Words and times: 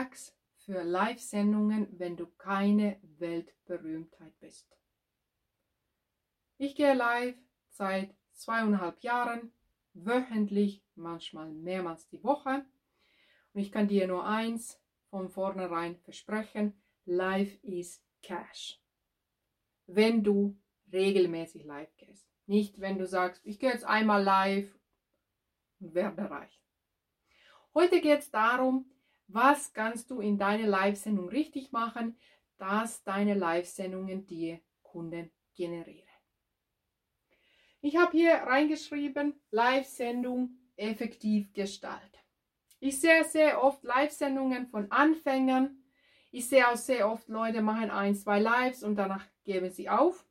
Hacks 0.00 0.34
für 0.64 0.82
Live-Sendungen, 0.82 1.86
wenn 1.98 2.16
du 2.16 2.26
keine 2.26 2.98
Weltberühmtheit 3.18 4.32
bist. 4.40 4.66
Ich 6.56 6.74
gehe 6.74 6.94
live 6.94 7.36
seit 7.68 8.14
zweieinhalb 8.32 9.02
Jahren, 9.02 9.52
wöchentlich, 9.92 10.82
manchmal 10.94 11.50
mehrmals 11.50 12.08
die 12.08 12.24
Woche. 12.24 12.64
Und 13.52 13.60
ich 13.60 13.72
kann 13.72 13.88
dir 13.88 14.06
nur 14.06 14.24
eins 14.24 14.80
von 15.10 15.28
vornherein 15.28 15.98
versprechen, 15.98 16.80
live 17.04 17.62
ist 17.62 18.02
Cash. 18.22 18.80
Wenn 19.86 20.24
du 20.24 20.56
regelmäßig 20.90 21.64
live 21.64 21.94
gehst. 21.98 22.26
Nicht, 22.46 22.80
wenn 22.80 22.96
du 22.96 23.06
sagst, 23.06 23.44
ich 23.44 23.58
gehe 23.58 23.70
jetzt 23.70 23.84
einmal 23.84 24.22
live 24.22 24.78
und 25.78 25.94
werde 25.94 26.30
reich. 26.30 26.58
Heute 27.74 28.00
geht 28.00 28.20
es 28.20 28.30
darum, 28.30 28.90
was 29.32 29.72
kannst 29.72 30.10
du 30.10 30.20
in 30.20 30.38
deiner 30.38 30.66
Live-Sendung 30.66 31.28
richtig 31.28 31.72
machen, 31.72 32.16
dass 32.58 33.02
deine 33.04 33.34
Live-Sendungen 33.34 34.26
dir 34.26 34.60
Kunden 34.82 35.30
generieren. 35.54 36.08
Ich 37.80 37.96
habe 37.96 38.12
hier 38.12 38.34
reingeschrieben, 38.34 39.40
Live-Sendung 39.50 40.58
effektiv 40.76 41.52
gestalten. 41.52 42.18
Ich 42.78 43.00
sehe 43.00 43.24
sehr 43.24 43.62
oft 43.62 43.82
Live-Sendungen 43.84 44.66
von 44.66 44.90
Anfängern. 44.90 45.82
Ich 46.30 46.48
sehe 46.48 46.68
auch 46.68 46.76
sehr 46.76 47.10
oft 47.10 47.28
Leute 47.28 47.62
machen 47.62 47.90
ein, 47.90 48.14
zwei 48.14 48.40
Lives 48.40 48.82
und 48.82 48.96
danach 48.96 49.26
geben 49.44 49.70
sie 49.70 49.88
auf. 49.88 50.26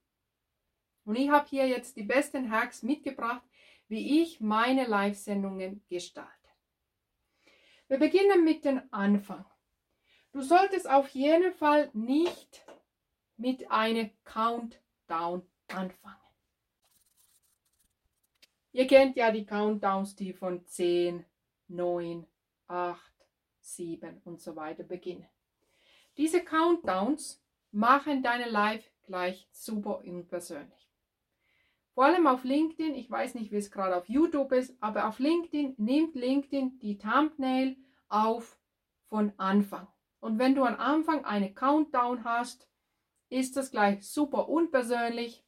Und 1.06 1.16
ich 1.16 1.30
habe 1.30 1.48
hier 1.48 1.68
jetzt 1.68 1.96
die 1.98 2.04
besten 2.04 2.52
Hacks 2.52 2.84
mitgebracht, 2.84 3.44
wie 3.88 4.22
ich 4.22 4.40
meine 4.40 4.86
Live-Sendungen 4.86 5.84
gestalte. 5.90 6.39
Wir 7.90 7.98
beginnen 7.98 8.44
mit 8.44 8.66
dem 8.66 8.82
Anfang. 8.92 9.44
Du 10.32 10.42
solltest 10.42 10.88
auf 10.88 11.10
jeden 11.10 11.52
Fall 11.54 11.90
nicht 11.94 12.64
mit 13.36 13.72
einem 13.72 14.12
Countdown 14.26 15.42
anfangen. 15.68 16.16
Ihr 18.72 18.86
kennt 18.86 19.16
ja 19.16 19.32
die 19.32 19.44
Countdowns, 19.44 20.16
die 20.16 20.34
von 20.34 20.64
10, 20.68 21.26
9, 21.68 22.28
8, 22.68 23.14
7 23.62 24.22
und 24.24 24.40
so 24.40 24.56
weiter 24.56 24.84
beginnen. 24.84 25.28
Diese 26.16 26.44
Countdowns 26.44 27.44
machen 27.72 28.22
deine 28.22 28.48
Live 28.52 28.88
gleich 29.02 29.48
super 29.52 30.04
unpersönlich. 30.06 30.89
Vor 31.94 32.06
allem 32.06 32.28
auf 32.28 32.44
LinkedIn, 32.44 32.96
ich 32.96 33.10
weiß 33.10 33.36
nicht, 33.36 33.52
wie 33.52 33.58
es 33.58 33.72
gerade 33.72 33.96
auf 33.96 34.08
YouTube 34.08 34.52
ist, 34.52 34.76
aber 34.82 35.08
auf 35.08 35.20
LinkedIn 35.20 35.76
nimmt 35.78 36.16
LinkedIn 36.16 36.80
die 36.80 36.98
Thumbnail 36.98 37.76
auf 38.08 38.58
von 39.08 39.34
Anfang. 39.38 39.88
Und 40.20 40.40
wenn 40.40 40.56
du 40.56 40.64
am 40.64 40.76
Anfang 40.76 41.26
eine 41.26 41.54
Countdown 41.54 42.24
hast, 42.24 42.68
ist 43.30 43.58
das 43.58 43.72
gleich 43.72 44.08
super 44.08 44.50
unpersönlich. 44.50 45.46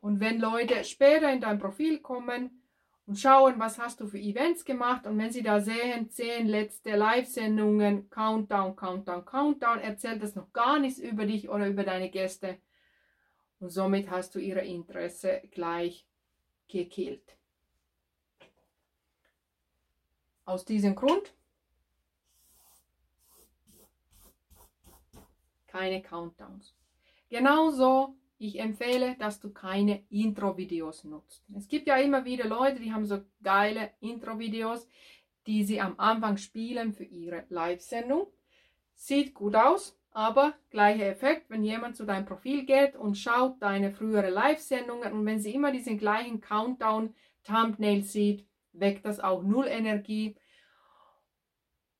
Und 0.00 0.20
wenn 0.20 0.40
Leute 0.40 0.84
später 0.84 1.30
in 1.30 1.40
dein 1.40 1.58
Profil 1.58 1.98
kommen 2.00 2.62
und 3.06 3.18
schauen, 3.18 3.54
was 3.58 3.78
hast 3.78 4.00
du 4.00 4.06
für 4.06 4.18
Events 4.18 4.64
gemacht 4.64 5.06
und 5.06 5.18
wenn 5.18 5.30
sie 5.30 5.42
da 5.42 5.60
sehen, 5.60 6.10
zehn 6.10 6.46
letzte 6.46 6.96
Live-Sendungen, 6.96 8.08
Countdown, 8.08 8.76
Countdown, 8.76 9.24
Countdown, 9.24 9.80
erzählt 9.80 10.22
das 10.22 10.34
noch 10.34 10.52
gar 10.52 10.78
nichts 10.78 10.98
über 10.98 11.26
dich 11.26 11.48
oder 11.48 11.68
über 11.68 11.84
deine 11.84 12.10
Gäste 12.10 12.58
und 13.60 13.70
somit 13.70 14.10
hast 14.10 14.34
du 14.34 14.38
ihre 14.38 14.64
Interesse 14.64 15.42
gleich 15.50 16.06
gekillt. 16.68 17.36
Aus 20.44 20.64
diesem 20.64 20.94
Grund 20.94 21.34
keine 25.68 26.02
Countdowns. 26.02 26.74
Genauso, 27.28 28.16
ich 28.38 28.58
empfehle, 28.58 29.16
dass 29.16 29.38
du 29.38 29.52
keine 29.52 30.02
Intro-Videos 30.08 31.04
nutzt. 31.04 31.44
Es 31.56 31.68
gibt 31.68 31.86
ja 31.86 31.96
immer 31.96 32.24
wieder 32.24 32.46
Leute, 32.46 32.80
die 32.80 32.92
haben 32.92 33.06
so 33.06 33.20
geile 33.42 33.92
Intro-Videos, 34.00 34.88
die 35.46 35.62
sie 35.62 35.80
am 35.80 35.94
Anfang 35.98 36.38
spielen 36.38 36.92
für 36.92 37.04
ihre 37.04 37.44
Live-Sendung. 37.50 38.26
Sieht 38.94 39.34
gut 39.34 39.54
aus, 39.54 39.99
aber 40.12 40.54
gleicher 40.70 41.06
Effekt, 41.06 41.50
wenn 41.50 41.62
jemand 41.62 41.96
zu 41.96 42.04
deinem 42.04 42.26
Profil 42.26 42.64
geht 42.64 42.96
und 42.96 43.16
schaut 43.16 43.62
deine 43.62 43.92
frühere 43.92 44.30
Live-Sendungen 44.30 45.12
und 45.12 45.24
wenn 45.24 45.40
sie 45.40 45.54
immer 45.54 45.70
diesen 45.72 45.98
gleichen 45.98 46.40
Countdown-Thumbnail 46.40 48.02
sieht, 48.02 48.46
weckt 48.72 49.04
das 49.04 49.20
auch 49.20 49.42
null 49.42 49.66
Energie. 49.66 50.36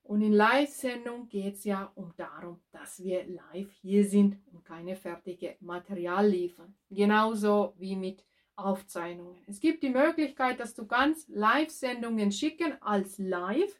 Und 0.03 0.21
in 0.21 0.33
Live-Sendung 0.33 1.29
geht 1.29 1.55
es 1.55 1.63
ja 1.63 1.89
um 1.95 2.13
darum, 2.17 2.59
dass 2.71 3.01
wir 3.01 3.23
live 3.25 3.71
hier 3.81 4.03
sind 4.03 4.37
und 4.51 4.65
keine 4.65 4.95
fertige 4.97 5.55
Material 5.61 6.27
liefern. 6.27 6.75
Genauso 6.89 7.75
wie 7.77 7.95
mit 7.95 8.25
Aufzeichnungen. 8.57 9.41
Es 9.47 9.61
gibt 9.61 9.83
die 9.83 9.89
Möglichkeit, 9.89 10.59
dass 10.59 10.73
du 10.73 10.85
ganz 10.85 11.27
Live-Sendungen 11.29 12.31
schicken 12.31 12.73
als 12.81 13.17
live, 13.19 13.79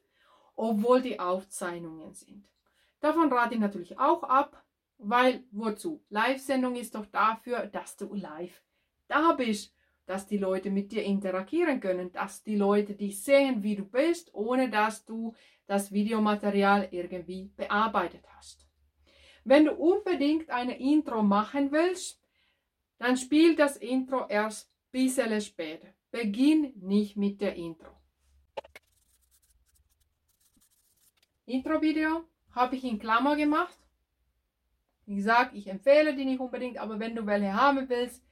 obwohl 0.56 1.02
die 1.02 1.20
Aufzeichnungen 1.20 2.14
sind. 2.14 2.48
Davon 3.02 3.34
rate 3.34 3.56
ich 3.56 3.60
natürlich 3.60 4.00
auch 4.00 4.24
ab, 4.24 4.64
weil 4.98 5.44
wozu? 5.52 6.06
Live-Sendung 6.10 6.76
ist 6.76 6.96
doch 6.96 7.08
dafür, 7.08 7.66
dass 7.66 7.98
du 7.98 8.14
live 8.14 8.64
da 9.08 9.34
bist, 9.34 9.76
dass 10.06 10.28
die 10.28 10.38
Leute 10.38 10.70
mit 10.70 10.92
dir 10.92 11.04
interagieren 11.04 11.80
können, 11.80 12.12
dass 12.12 12.44
die 12.44 12.56
Leute 12.56 12.94
dich 12.94 13.24
sehen, 13.24 13.64
wie 13.64 13.76
du 13.76 13.84
bist, 13.84 14.34
ohne 14.34 14.70
dass 14.70 15.04
du 15.04 15.36
das 15.66 15.92
Videomaterial 15.92 16.90
irgendwie 16.92 17.52
bearbeitet 17.56 18.24
hast. 18.36 18.68
Wenn 19.44 19.66
du 19.66 19.74
unbedingt 19.74 20.50
eine 20.50 20.80
Intro 20.80 21.24
machen 21.24 21.72
willst, 21.72 22.22
dann 23.00 23.18
spiel 23.18 23.56
das 23.56 23.78
Intro 23.78 24.28
erst 24.28 24.70
ein 24.70 24.92
bisschen 24.92 25.42
später. 25.42 25.88
Beginn 26.12 26.74
nicht 26.76 27.18
mit 27.18 27.42
der 27.42 27.56
Intro. 27.56 27.90
Intro-Video 31.46 32.31
habe 32.54 32.76
ich 32.76 32.84
in 32.84 33.00
Klammer 33.00 33.36
gemacht. 33.36 33.78
Wie 35.06 35.16
gesagt, 35.16 35.56
ich 35.56 35.68
empfehle 35.68 36.16
die 36.16 36.26
nicht 36.26 36.40
unbedingt, 36.40 36.78
aber 36.78 37.00
wenn 37.00 37.16
du 37.16 37.26
welche 37.26 37.54
haben 37.54 37.90
willst, 37.90 38.24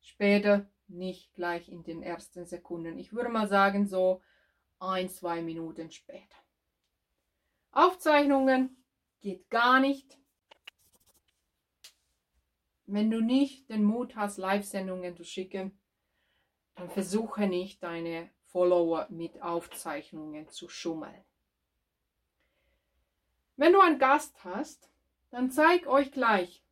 später 0.00 0.66
nicht 0.88 1.34
gleich 1.34 1.68
in 1.68 1.82
den 1.82 2.02
ersten 2.02 2.46
Sekunden. 2.46 2.98
Ich 2.98 3.12
würde 3.12 3.30
mal 3.30 3.48
sagen, 3.48 3.86
so 3.86 4.20
ein, 4.78 5.08
zwei 5.08 5.42
Minuten 5.42 5.90
später. 5.90 6.36
Aufzeichnungen 7.70 8.84
geht 9.20 9.48
gar 9.48 9.80
nicht. 9.80 10.18
Wenn 12.86 13.10
du 13.10 13.20
nicht 13.20 13.70
den 13.70 13.84
Mut 13.84 14.16
hast, 14.16 14.36
Live-Sendungen 14.36 15.16
zu 15.16 15.24
schicken, 15.24 15.78
dann 16.74 16.90
versuche 16.90 17.46
nicht, 17.46 17.82
deine 17.82 18.30
Follower 18.46 19.06
mit 19.08 19.40
Aufzeichnungen 19.40 20.48
zu 20.50 20.68
schummeln. 20.68 21.24
Wenn 23.62 23.74
du 23.74 23.80
einen 23.80 24.00
Gast 24.00 24.42
hast, 24.42 24.90
dann 25.30 25.52
zeig 25.52 25.86
euch 25.86 26.10
gleich 26.10 26.64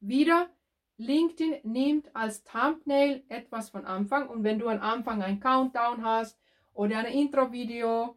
wieder, 0.00 0.48
LinkedIn 0.96 1.58
nimmt 1.64 2.16
als 2.16 2.44
Thumbnail 2.44 3.22
etwas 3.28 3.68
von 3.68 3.84
Anfang 3.84 4.26
und 4.30 4.42
wenn 4.42 4.58
du 4.58 4.70
am 4.70 4.80
Anfang 4.80 5.22
ein 5.22 5.38
Countdown 5.38 6.02
hast 6.02 6.40
oder 6.72 7.00
ein 7.00 7.12
Intro-Video 7.12 8.16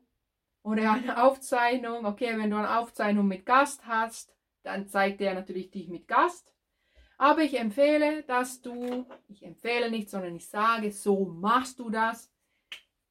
oder 0.64 0.94
eine 0.94 1.22
Aufzeichnung, 1.22 2.06
okay, 2.06 2.38
wenn 2.38 2.50
du 2.50 2.56
eine 2.56 2.78
Aufzeichnung 2.78 3.28
mit 3.28 3.46
Gast 3.46 3.86
hast, 3.86 4.34
dann 4.64 4.88
zeigt 4.88 5.20
er 5.20 5.34
natürlich 5.34 5.70
dich 5.70 5.90
mit 5.90 6.08
Gast. 6.08 6.50
Aber 7.18 7.42
ich 7.42 7.60
empfehle, 7.60 8.24
dass 8.24 8.62
du, 8.62 9.06
ich 9.28 9.44
empfehle 9.44 9.92
nicht, 9.92 10.10
sondern 10.10 10.38
ich 10.38 10.48
sage, 10.48 10.94
so 10.94 11.26
machst 11.26 11.78
du 11.78 11.90
das. 11.90 12.32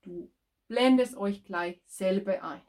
Du 0.00 0.32
blendest 0.68 1.18
euch 1.18 1.44
gleich 1.44 1.82
selber 1.84 2.42
ein. 2.42 2.62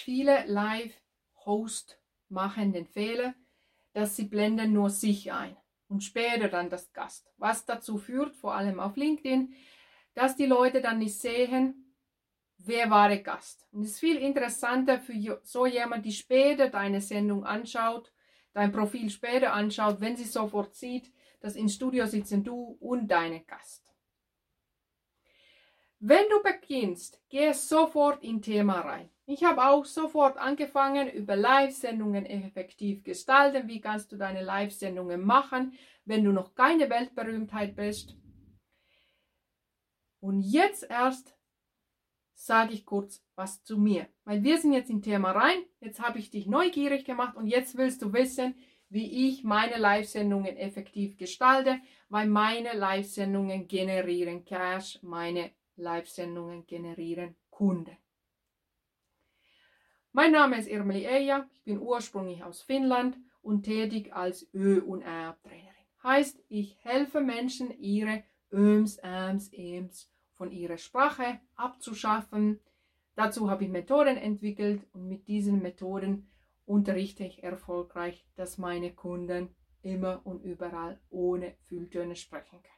Viele 0.00 0.44
Live-Host 0.46 2.00
machen 2.28 2.72
den 2.72 2.86
Fehler, 2.86 3.34
dass 3.92 4.16
sie 4.16 4.24
blenden 4.24 4.72
nur 4.72 4.90
sich 4.90 5.32
ein 5.32 5.56
und 5.88 6.02
später 6.02 6.48
dann 6.48 6.70
das 6.70 6.92
Gast. 6.92 7.30
Was 7.36 7.66
dazu 7.66 7.98
führt, 7.98 8.34
vor 8.36 8.54
allem 8.54 8.80
auf 8.80 8.96
LinkedIn, 8.96 9.54
dass 10.14 10.36
die 10.36 10.46
Leute 10.46 10.80
dann 10.80 10.98
nicht 10.98 11.18
sehen, 11.18 11.94
wer 12.58 12.90
war 12.90 13.08
der 13.08 13.22
Gast. 13.22 13.66
Und 13.72 13.82
es 13.82 13.92
ist 13.92 14.00
viel 14.00 14.16
interessanter 14.16 15.00
für 15.00 15.40
so 15.42 15.66
jemand, 15.66 16.06
die 16.06 16.12
später 16.12 16.68
deine 16.68 17.00
Sendung 17.00 17.44
anschaut, 17.44 18.12
dein 18.52 18.72
Profil 18.72 19.10
später 19.10 19.52
anschaut, 19.52 20.00
wenn 20.00 20.16
sie 20.16 20.24
sofort 20.24 20.74
sieht, 20.74 21.12
dass 21.40 21.56
im 21.56 21.68
Studio 21.68 22.06
sitzen 22.06 22.44
du 22.44 22.76
und 22.80 23.08
deine 23.08 23.40
Gast. 23.40 23.90
Wenn 25.98 26.28
du 26.30 26.42
beginnst, 26.42 27.20
geh 27.28 27.52
sofort 27.52 28.22
in 28.22 28.40
Thema 28.40 28.80
rein. 28.80 29.10
Ich 29.32 29.44
habe 29.44 29.64
auch 29.64 29.84
sofort 29.84 30.38
angefangen, 30.38 31.08
über 31.08 31.36
Live-Sendungen 31.36 32.26
effektiv 32.26 33.04
gestalten. 33.04 33.68
Wie 33.68 33.80
kannst 33.80 34.10
du 34.10 34.16
deine 34.16 34.42
Live-Sendungen 34.42 35.24
machen, 35.24 35.74
wenn 36.04 36.24
du 36.24 36.32
noch 36.32 36.56
keine 36.56 36.90
Weltberühmtheit 36.90 37.76
bist? 37.76 38.16
Und 40.18 40.40
jetzt 40.40 40.82
erst 40.90 41.36
sage 42.34 42.72
ich 42.72 42.84
kurz 42.84 43.24
was 43.36 43.62
zu 43.62 43.78
mir. 43.78 44.08
Weil 44.24 44.42
wir 44.42 44.58
sind 44.58 44.72
jetzt 44.72 44.90
im 44.90 45.00
Thema 45.00 45.30
rein, 45.30 45.62
jetzt 45.78 46.00
habe 46.00 46.18
ich 46.18 46.32
dich 46.32 46.48
neugierig 46.48 47.04
gemacht 47.04 47.36
und 47.36 47.46
jetzt 47.46 47.76
willst 47.76 48.02
du 48.02 48.12
wissen, 48.12 48.56
wie 48.88 49.28
ich 49.28 49.44
meine 49.44 49.76
Live-Sendungen 49.78 50.56
effektiv 50.56 51.16
gestalte, 51.18 51.78
weil 52.08 52.26
meine 52.26 52.72
Live-Sendungen 52.72 53.68
generieren 53.68 54.44
Cash, 54.44 54.98
meine 55.02 55.52
Live-Sendungen 55.76 56.66
generieren 56.66 57.36
Kunden. 57.50 57.96
Mein 60.12 60.32
Name 60.32 60.58
ist 60.58 60.66
Irmeli 60.66 61.06
Eija, 61.06 61.48
ich 61.54 61.62
bin 61.62 61.78
ursprünglich 61.78 62.42
aus 62.42 62.62
Finnland 62.62 63.16
und 63.42 63.62
tätig 63.62 64.12
als 64.12 64.52
Ö- 64.52 64.82
und 64.82 65.02
R-Trainerin. 65.02 65.70
Heißt, 66.02 66.42
ich 66.48 66.76
helfe 66.82 67.20
Menschen, 67.20 67.70
ihre 67.78 68.24
Öms, 68.52 68.96
Äms, 68.96 69.52
Ems 69.52 70.10
von 70.32 70.50
ihrer 70.50 70.78
Sprache 70.78 71.38
abzuschaffen. 71.54 72.58
Dazu 73.14 73.48
habe 73.48 73.62
ich 73.62 73.70
Methoden 73.70 74.16
entwickelt 74.16 74.84
und 74.92 75.06
mit 75.06 75.28
diesen 75.28 75.62
Methoden 75.62 76.28
unterrichte 76.66 77.22
ich 77.22 77.44
erfolgreich, 77.44 78.26
dass 78.34 78.58
meine 78.58 78.92
Kunden 78.92 79.54
immer 79.80 80.22
und 80.24 80.42
überall 80.42 81.00
ohne 81.10 81.54
Fülltöne 81.68 82.16
sprechen 82.16 82.60
können. 82.60 82.70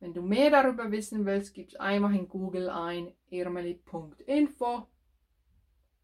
Wenn 0.00 0.12
du 0.12 0.20
mehr 0.20 0.50
darüber 0.50 0.90
wissen 0.90 1.24
willst, 1.24 1.54
gib 1.54 1.80
einfach 1.80 2.12
in 2.12 2.28
Google 2.28 2.68
ein 2.68 3.14
irmeli.info. 3.30 4.86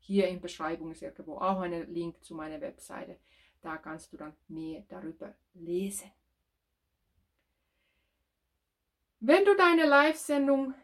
Hier 0.04 0.26
in 0.26 0.40
Beschreibung 0.40 0.90
ist 0.90 1.02
irgendwo 1.02 1.36
auch 1.36 1.60
ein 1.60 1.92
Link 1.94 2.24
zu 2.24 2.34
meiner 2.34 2.60
Webseite. 2.60 3.18
Da 3.60 3.76
kannst 3.76 4.12
du 4.12 4.16
dann 4.16 4.34
mehr 4.48 4.84
darüber 4.88 5.32
lesen. 5.54 6.10
Wenn 9.20 9.44
du 9.44 9.54
deine 9.54 9.86
Live-Sendung 9.86 10.74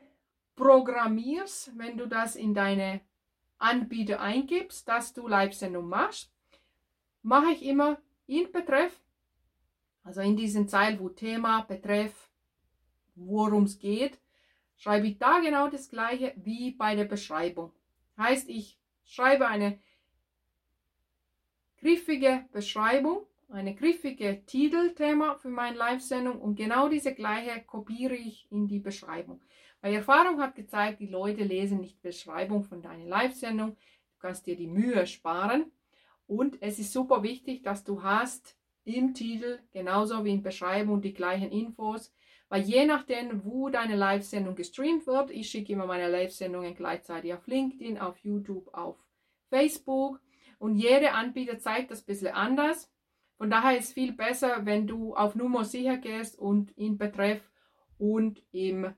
programmierst, 0.55 1.76
wenn 1.76 1.99
du 1.99 2.06
das 2.06 2.37
in 2.37 2.55
deine 2.55 3.00
Anbieter 3.59 4.20
eingibst, 4.20 4.87
dass 4.87 5.12
du 5.12 5.26
Live-Sendung 5.26 5.88
machst, 5.88 6.32
mache 7.23 7.50
ich 7.50 7.64
immer 7.64 8.00
in 8.29 8.53
Betreff, 8.53 9.00
also 10.05 10.21
in 10.21 10.37
diesem 10.37 10.69
Zeil, 10.69 11.00
wo 11.00 11.09
Thema, 11.09 11.62
Betreff, 11.62 12.31
worum 13.17 13.64
es 13.64 13.81
geht, 13.81 14.21
schreibe 14.76 15.09
ich 15.09 15.19
da 15.19 15.41
genau 15.41 15.69
das 15.69 15.88
gleiche 15.88 16.35
wie 16.37 16.71
bei 16.71 16.94
der 16.94 17.06
Beschreibung. 17.06 17.73
Heißt, 18.17 18.49
ich 18.49 18.79
schreibe 19.09 19.49
eine 19.49 19.81
griffige 21.79 22.45
Beschreibung, 22.53 23.27
eine 23.49 23.75
griffige 23.75 24.45
Titelthema 24.45 25.35
für 25.37 25.49
meine 25.49 25.77
Live-Sendung 25.77 26.41
und 26.41 26.57
genau 26.57 26.89
diese 26.89 27.15
gleiche 27.15 27.61
kopiere 27.63 28.15
ich 28.15 28.47
in 28.51 28.69
die 28.69 28.79
Beschreibung. 28.79 29.41
Weil 29.81 29.95
Erfahrung 29.95 30.41
hat 30.41 30.55
gezeigt, 30.55 31.01
die 31.01 31.07
Leute 31.07 31.45
lesen 31.45 31.81
nicht 31.81 32.03
Beschreibung 32.03 32.65
von 32.65 32.83
deiner 32.83 33.07
Live-Sendung. 33.07 33.71
Du 33.71 34.19
kannst 34.19 34.47
dir 34.47 34.57
die 34.57 34.67
Mühe 34.67 35.07
sparen. 35.07 35.71
Und 36.27 36.61
es 36.61 36.79
ist 36.79 36.93
super 36.93 37.23
wichtig, 37.23 37.63
dass 37.63 37.85
du 37.85 38.03
hast 38.03 38.57
im 38.85 39.15
Titel 39.15 39.61
genauso 39.73 40.25
wie 40.25 40.33
in 40.33 40.43
Beschreibung 40.43 41.01
die 41.01 41.15
gleichen 41.15 41.51
Infos. 41.51 42.13
Weil 42.49 42.62
je 42.62 42.87
nachdem, 42.87 43.45
wo 43.45 43.69
deine 43.69 43.95
Live-Sendung 43.95 44.55
gestreamt 44.55 45.06
wird, 45.06 45.31
ich 45.31 45.50
schicke 45.50 45.73
immer 45.75 45.87
meine 45.87 46.09
Live-Sendungen 46.09 46.75
gleichzeitig 46.75 47.35
auf 47.35 47.47
LinkedIn, 47.47 47.99
auf 47.99 48.19
YouTube, 48.19 48.73
auf 48.73 48.97
Facebook. 49.50 50.21
Und 50.59 50.77
jeder 50.77 51.15
Anbieter 51.15 51.59
zeigt 51.59 51.91
das 51.91 52.03
ein 52.03 52.06
bisschen 52.06 52.35
anders. 52.35 52.91
Von 53.37 53.50
daher 53.50 53.79
ist 53.79 53.89
es 53.89 53.93
viel 53.93 54.12
besser, 54.12 54.65
wenn 54.65 54.87
du 54.87 55.15
auf 55.15 55.35
Nummer 55.35 55.65
sicher 55.65 55.99
gehst 55.99 56.39
und 56.39 56.73
in 56.73 56.99
Betreff 56.99 57.41
und 57.99 58.43
im 58.50 58.95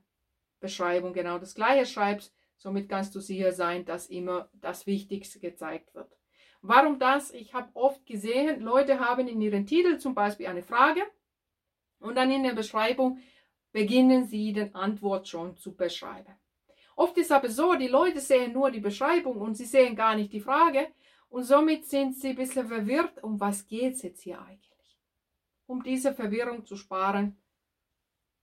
Beschreibung 0.61 1.13
genau 1.13 1.39
das 1.39 1.55
gleiche 1.55 1.87
schreibst. 1.87 2.35
Somit 2.57 2.89
kannst 2.89 3.15
du 3.15 3.21
sicher 3.21 3.53
sein, 3.53 3.85
dass 3.85 4.07
immer 4.07 4.49
das 4.55 4.87
Wichtigste 4.87 5.41
gezeigt 5.41 5.95
wird. 5.95 6.17
Warum 6.63 6.99
das? 6.99 7.33
Ich 7.33 7.55
habe 7.55 7.71
oft 7.75 8.05
gesehen, 8.07 8.61
Leute 8.61 9.01
haben 9.01 9.29
in 9.29 9.41
ihren 9.41 9.67
Titel 9.67 9.99
zum 9.99 10.15
Beispiel 10.15 10.47
eine 10.47 10.63
Frage 10.63 11.03
und 12.01 12.17
dann 12.17 12.31
in 12.31 12.43
der 12.43 12.55
Beschreibung 12.55 13.19
beginnen 13.73 14.27
sie 14.27 14.53
den 14.53 14.75
Antwort 14.75 15.29
schon 15.29 15.57
zu 15.57 15.75
beschreiben. 15.75 16.35
Oft 16.97 17.17
ist 17.19 17.33
aber 17.33 17.49
so, 17.49 17.75
die 17.75 17.89
Leute 17.89 18.21
sehen 18.21 18.53
nur 18.53 18.71
die 18.71 18.81
Beschreibung 18.81 19.37
und 19.37 19.55
sie 19.55 19.65
sehen 19.65 19.97
gar 19.97 20.17
nicht 20.17 20.33
die 20.33 20.41
Frage 20.41 20.89
und 21.29 21.45
somit 21.45 21.87
sind 21.87 22.17
sie 22.17 22.31
ein 22.31 22.37
bisschen 22.37 22.69
verwirrt, 22.69 23.23
um 23.23 23.41
was 23.41 23.67
geht 23.67 23.95
es 23.95 24.03
jetzt 24.03 24.23
hier 24.23 24.41
eigentlich. 24.43 24.99
Um 25.67 25.83
diese 25.83 26.13
Verwirrung 26.13 26.67
zu 26.67 26.77
sparen, 26.77 27.41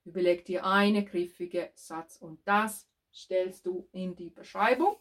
Überleg 0.07 0.45
dir 0.45 0.65
eine 0.65 1.03
griffige 1.03 1.69
Satz 1.75 2.15
und 2.15 2.39
das 2.45 2.87
stellst 3.13 3.65
du 3.65 3.89
in 3.91 4.15
die 4.15 4.29
Beschreibung. 4.29 4.95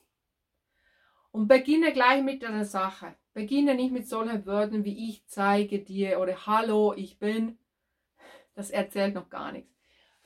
Und 1.31 1.47
beginne 1.47 1.93
gleich 1.93 2.25
mit 2.25 2.43
der 2.43 2.65
Sache. 2.65 3.15
Beginne 3.33 3.77
nicht 3.77 3.93
mit 3.93 4.09
solchen 4.09 4.45
Wörtern 4.47 4.85
wie 4.85 5.09
ich 5.09 5.25
zeige 5.29 5.79
dir 5.79 6.19
oder 6.19 6.47
Hallo, 6.49 6.93
ich 6.93 7.21
bin. 7.21 7.57
Das 8.55 8.71
erzählt 8.71 9.15
noch 9.15 9.31
gar 9.31 9.53
nichts. 9.53 9.76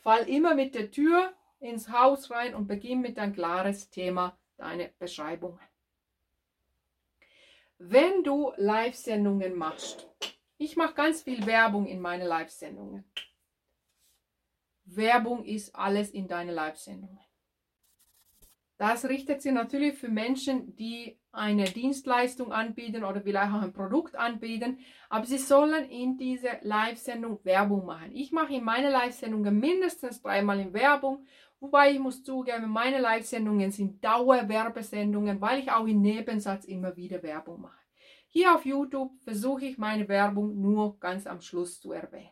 Fall 0.00 0.28
immer 0.28 0.54
mit 0.54 0.74
der 0.74 0.90
Tür 0.90 1.32
ins 1.60 1.90
Haus 1.90 2.30
rein 2.30 2.54
und 2.54 2.66
beginn 2.66 3.00
mit 3.00 3.18
ein 3.18 3.34
klares 3.34 3.90
Thema, 3.90 4.38
deine 4.56 4.92
Beschreibungen. 4.98 5.60
Wenn 7.78 8.24
du 8.24 8.52
Live-Sendungen 8.56 9.56
machst, 9.56 10.08
ich 10.58 10.76
mache 10.76 10.94
ganz 10.94 11.22
viel 11.22 11.46
Werbung 11.46 11.86
in 11.86 12.00
meine 12.00 12.26
Live-Sendungen. 12.26 13.10
Werbung 14.84 15.44
ist 15.44 15.74
alles 15.74 16.10
in 16.10 16.28
deine 16.28 16.52
Live-Sendungen. 16.52 17.20
Das 18.80 19.04
richtet 19.04 19.42
sich 19.42 19.52
natürlich 19.52 19.98
für 19.98 20.08
Menschen, 20.08 20.74
die 20.74 21.20
eine 21.32 21.64
Dienstleistung 21.64 22.50
anbieten 22.50 23.04
oder 23.04 23.20
vielleicht 23.20 23.52
auch 23.52 23.60
ein 23.60 23.74
Produkt 23.74 24.16
anbieten, 24.16 24.78
aber 25.10 25.26
sie 25.26 25.36
sollen 25.36 25.84
in 25.90 26.16
diese 26.16 26.48
Live-Sendung 26.62 27.44
Werbung 27.44 27.84
machen. 27.84 28.10
Ich 28.14 28.32
mache 28.32 28.54
in 28.54 28.64
meine 28.64 28.88
Live-Sendungen 28.88 29.60
mindestens 29.60 30.22
dreimal 30.22 30.60
in 30.60 30.72
Werbung, 30.72 31.26
wobei 31.60 31.90
ich 31.92 31.98
muss 31.98 32.24
zugeben, 32.24 32.70
meine 32.70 33.00
Live-Sendungen 33.00 33.70
sind 33.70 34.02
Dauerwerbesendungen, 34.02 35.42
weil 35.42 35.58
ich 35.58 35.70
auch 35.70 35.86
im 35.86 36.00
Nebensatz 36.00 36.64
immer 36.64 36.96
wieder 36.96 37.22
Werbung 37.22 37.60
mache. 37.60 37.84
Hier 38.28 38.54
auf 38.54 38.64
YouTube 38.64 39.12
versuche 39.24 39.66
ich 39.66 39.76
meine 39.76 40.08
Werbung 40.08 40.58
nur 40.58 40.98
ganz 41.00 41.26
am 41.26 41.42
Schluss 41.42 41.82
zu 41.82 41.92
erwähnen. 41.92 42.30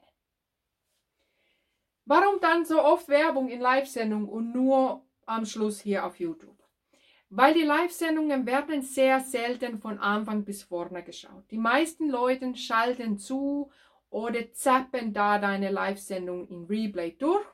Warum 2.06 2.41
dann 2.41 2.65
so 2.65 2.83
oft 2.83 3.06
Werbung 3.09 3.50
in 3.50 3.61
Live-Sendungen 3.61 4.31
und 4.31 4.55
nur 4.55 5.05
am 5.29 5.45
Schluss 5.45 5.81
hier 5.81 6.05
auf 6.05 6.19
YouTube? 6.19 6.57
Weil 7.31 7.55
die 7.55 7.63
Live-Sendungen 7.63 8.47
werden 8.47 8.83
sehr 8.83 9.21
selten 9.21 9.79
von 9.79 9.99
Anfang 9.99 10.45
bis 10.45 10.62
vorne 10.62 11.02
geschaut. 11.02 11.45
Die 11.50 11.59
meisten 11.59 12.09
Leute 12.09 12.57
schalten 12.57 13.19
zu 13.19 13.71
oder 14.11 14.52
zappen 14.52 15.12
da 15.12 15.38
deine 15.38 15.71
Live-Sendung 15.71 16.49
in 16.49 16.64
Replay 16.64 17.12
durch. 17.19 17.45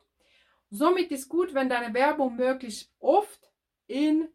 Somit 0.70 1.10
ist 1.10 1.28
gut, 1.28 1.54
wenn 1.54 1.68
deine 1.68 1.92
Werbung 1.92 2.36
möglichst 2.36 2.92
oft 3.00 3.50
in 3.86 4.28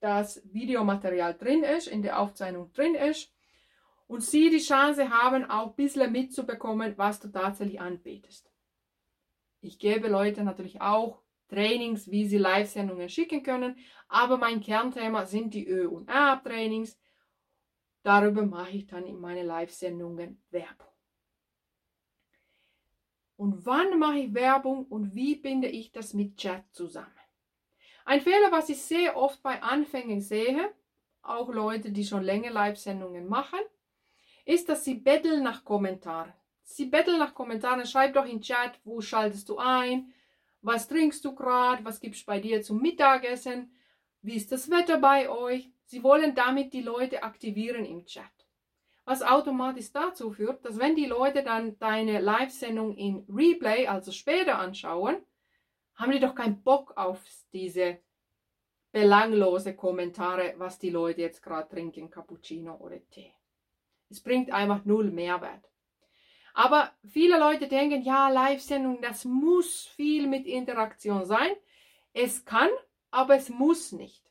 das 0.00 0.42
Videomaterial 0.52 1.34
drin 1.34 1.62
ist, 1.62 1.86
in 1.86 2.02
der 2.02 2.18
Aufzeichnung 2.18 2.72
drin 2.72 2.94
ist 2.94 3.32
und 4.08 4.22
sie 4.22 4.50
die 4.50 4.58
Chance 4.58 5.10
haben, 5.10 5.48
auch 5.48 5.68
ein 5.68 5.76
bisschen 5.76 6.12
mitzubekommen, 6.12 6.98
was 6.98 7.20
du 7.20 7.28
tatsächlich 7.28 7.80
anbietest. 7.80 8.50
Ich 9.60 9.78
gebe 9.78 10.08
Leute 10.08 10.42
natürlich 10.42 10.80
auch 10.80 11.22
Trainings, 11.52 12.10
wie 12.10 12.26
sie 12.26 12.38
Live-Sendungen 12.38 13.08
schicken 13.10 13.42
können, 13.42 13.76
aber 14.08 14.38
mein 14.38 14.60
Kernthema 14.60 15.26
sind 15.26 15.52
die 15.52 15.68
Ö- 15.68 15.88
und 15.88 16.08
A-Trainings. 16.08 16.98
Darüber 18.02 18.46
mache 18.46 18.70
ich 18.70 18.86
dann 18.86 19.06
in 19.06 19.20
meine 19.20 19.42
Live-Sendungen 19.42 20.42
Werbung. 20.50 20.88
Und 23.36 23.66
wann 23.66 23.98
mache 23.98 24.18
ich 24.18 24.34
Werbung 24.34 24.86
und 24.86 25.14
wie 25.14 25.36
binde 25.36 25.68
ich 25.68 25.92
das 25.92 26.14
mit 26.14 26.36
Chat 26.36 26.64
zusammen? 26.72 27.12
Ein 28.04 28.20
Fehler, 28.20 28.50
was 28.50 28.68
ich 28.68 28.80
sehr 28.80 29.16
oft 29.16 29.42
bei 29.42 29.62
Anfängen 29.62 30.20
sehe, 30.20 30.72
auch 31.22 31.50
Leute, 31.50 31.92
die 31.92 32.04
schon 32.04 32.22
länger 32.22 32.50
Live-Sendungen 32.50 33.28
machen, 33.28 33.60
ist, 34.44 34.68
dass 34.68 34.84
sie 34.84 34.94
betteln 34.94 35.42
nach 35.42 35.64
Kommentaren. 35.64 36.32
Sie 36.62 36.86
betteln 36.86 37.18
nach 37.18 37.34
Kommentaren. 37.34 37.84
Schreib 37.84 38.14
doch 38.14 38.26
in 38.26 38.40
Chat, 38.40 38.80
wo 38.84 39.00
schaltest 39.00 39.48
du 39.48 39.58
ein? 39.58 40.12
Was 40.62 40.88
trinkst 40.88 41.24
du 41.24 41.34
gerade? 41.34 41.84
Was 41.84 42.00
gibt 42.00 42.14
es 42.14 42.24
bei 42.24 42.40
dir 42.40 42.62
zum 42.62 42.80
Mittagessen? 42.80 43.74
Wie 44.22 44.36
ist 44.36 44.52
das 44.52 44.70
Wetter 44.70 44.98
bei 44.98 45.28
euch? 45.28 45.70
Sie 45.84 46.02
wollen 46.04 46.34
damit 46.34 46.72
die 46.72 46.82
Leute 46.82 47.24
aktivieren 47.24 47.84
im 47.84 48.06
Chat. 48.06 48.24
Was 49.04 49.22
automatisch 49.22 49.90
dazu 49.92 50.30
führt, 50.30 50.64
dass 50.64 50.78
wenn 50.78 50.94
die 50.94 51.06
Leute 51.06 51.42
dann 51.42 51.76
deine 51.80 52.20
Live-Sendung 52.20 52.96
in 52.96 53.26
Replay, 53.28 53.88
also 53.88 54.12
später 54.12 54.58
anschauen, 54.58 55.16
haben 55.96 56.12
die 56.12 56.20
doch 56.20 56.36
keinen 56.36 56.62
Bock 56.62 56.96
auf 56.96 57.20
diese 57.52 57.98
belanglose 58.92 59.74
Kommentare, 59.74 60.54
was 60.58 60.78
die 60.78 60.90
Leute 60.90 61.22
jetzt 61.22 61.42
gerade 61.42 61.68
trinken, 61.68 62.10
Cappuccino 62.10 62.76
oder 62.76 62.98
Tee. 63.10 63.34
Es 64.08 64.22
bringt 64.22 64.52
einfach 64.52 64.84
null 64.84 65.10
Mehrwert. 65.10 65.71
Aber 66.54 66.92
viele 67.08 67.38
Leute 67.38 67.68
denken, 67.68 68.02
ja, 68.02 68.28
Live-Sendung, 68.28 69.00
das 69.00 69.24
muss 69.24 69.86
viel 69.86 70.26
mit 70.26 70.46
Interaktion 70.46 71.24
sein. 71.24 71.50
Es 72.12 72.44
kann, 72.44 72.68
aber 73.10 73.36
es 73.36 73.48
muss 73.48 73.92
nicht. 73.92 74.30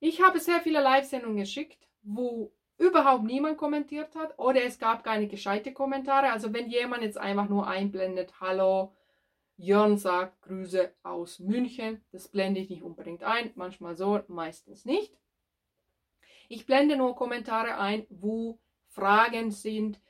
Ich 0.00 0.20
habe 0.22 0.40
sehr 0.40 0.60
viele 0.60 0.80
Live-Sendungen 0.80 1.38
geschickt, 1.38 1.88
wo 2.02 2.52
überhaupt 2.78 3.24
niemand 3.24 3.56
kommentiert 3.56 4.14
hat 4.14 4.38
oder 4.38 4.62
es 4.62 4.78
gab 4.78 5.04
keine 5.04 5.28
gescheite 5.28 5.72
Kommentare. 5.72 6.30
Also 6.30 6.52
wenn 6.52 6.68
jemand 6.68 7.02
jetzt 7.02 7.18
einfach 7.18 7.48
nur 7.48 7.66
einblendet, 7.66 8.40
hallo, 8.40 8.92
Jörn 9.56 9.96
sagt 9.96 10.42
Grüße 10.42 10.92
aus 11.02 11.38
München, 11.38 12.04
das 12.12 12.28
blende 12.28 12.60
ich 12.60 12.68
nicht 12.68 12.82
unbedingt 12.82 13.22
ein, 13.22 13.52
manchmal 13.54 13.96
so, 13.96 14.20
meistens 14.28 14.84
nicht. 14.84 15.16
Ich 16.48 16.66
blende 16.66 16.96
nur 16.96 17.16
Kommentare 17.16 17.78
ein, 17.78 18.06
wo 18.10 18.58
Fragen 18.96 19.50
sind 19.50 20.00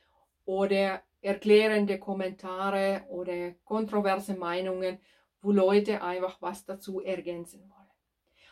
oder 0.45 1.03
erklärende 1.19 1.99
Kommentare 1.99 3.05
oder 3.09 3.51
kontroverse 3.65 4.33
Meinungen, 4.33 4.99
wo 5.41 5.51
Leute 5.51 6.01
einfach 6.01 6.41
was 6.41 6.63
dazu 6.63 7.01
ergänzen 7.01 7.69
wollen. 7.69 7.91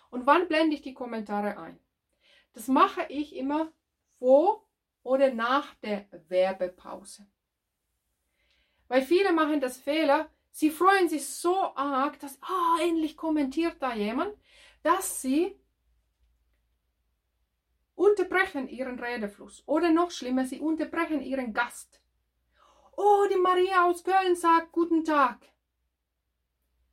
Und 0.10 0.27
wann 0.27 0.50
blende 0.50 0.75
ich 0.75 0.82
die 0.82 0.94
Kommentare 0.94 1.58
ein? 1.58 1.80
Das 2.51 2.68
mache 2.68 3.06
ich 3.08 3.34
immer 3.38 3.72
vor 4.20 4.68
oder 5.04 5.34
nach 5.34 5.74
der 5.75 6.06
Werbepause. 6.27 7.25
Weil 8.89 9.04
viele 9.04 9.32
machen 9.32 9.62
das 9.62 9.77
Fehler, 9.77 10.30
sie 10.51 10.70
freuen 10.70 11.08
sich 11.08 11.25
so 11.25 11.56
arg, 11.75 12.20
dass, 12.20 12.38
ah, 12.42 12.77
endlich 12.82 13.15
kommentiert 13.15 13.77
da 13.80 13.96
jemand, 13.96 14.34
dass 14.84 15.22
sie 15.22 15.58
unterbrechen 17.96 18.68
ihren 18.68 19.00
Redefluss. 19.00 19.64
Oder 19.66 19.92
noch 19.92 20.12
schlimmer, 20.12 20.46
sie 20.46 20.60
unterbrechen 20.60 21.22
ihren 21.22 21.54
Gast. 21.54 22.02
Oh, 22.96 23.25
die 23.30 23.38
Maria 23.38 23.86
aus 23.86 24.04
Köln 24.04 24.36
sagt 24.36 24.72
guten 24.72 25.04
Tag. 25.04 25.40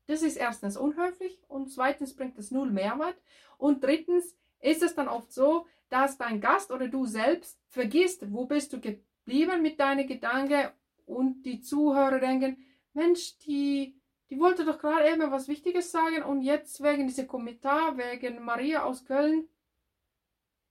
Das 0.06 0.22
ist 0.22 0.36
erstens 0.36 0.76
unhöflich 0.76 1.40
und 1.48 1.70
zweitens 1.70 2.14
bringt 2.14 2.38
es 2.38 2.50
null 2.50 2.70
Mehrwert. 2.70 3.16
Und 3.56 3.84
drittens 3.84 4.36
ist 4.60 4.82
es 4.82 4.94
dann 4.94 5.08
oft 5.08 5.32
so, 5.32 5.66
dass 5.88 6.18
dein 6.18 6.40
Gast 6.40 6.70
oder 6.72 6.88
du 6.88 7.06
selbst 7.06 7.60
vergisst, 7.68 8.32
wo 8.32 8.46
bist 8.46 8.72
du 8.72 8.80
geblieben 8.80 9.62
mit 9.62 9.78
deinen 9.78 10.06
Gedanken 10.06 10.70
und 11.06 11.42
die 11.42 11.60
Zuhörer 11.60 12.18
denken, 12.18 12.56
Mensch, 12.94 13.38
die, 13.38 13.94
die 14.30 14.40
wollte 14.40 14.64
doch 14.64 14.78
gerade 14.78 15.10
eben 15.10 15.30
was 15.30 15.48
Wichtiges 15.48 15.90
sagen 15.92 16.22
und 16.22 16.42
jetzt 16.42 16.82
wegen 16.82 17.06
diesem 17.06 17.26
Kommentar, 17.26 17.96
wegen 17.96 18.42
Maria 18.42 18.84
aus 18.84 19.04
Köln, 19.04 19.48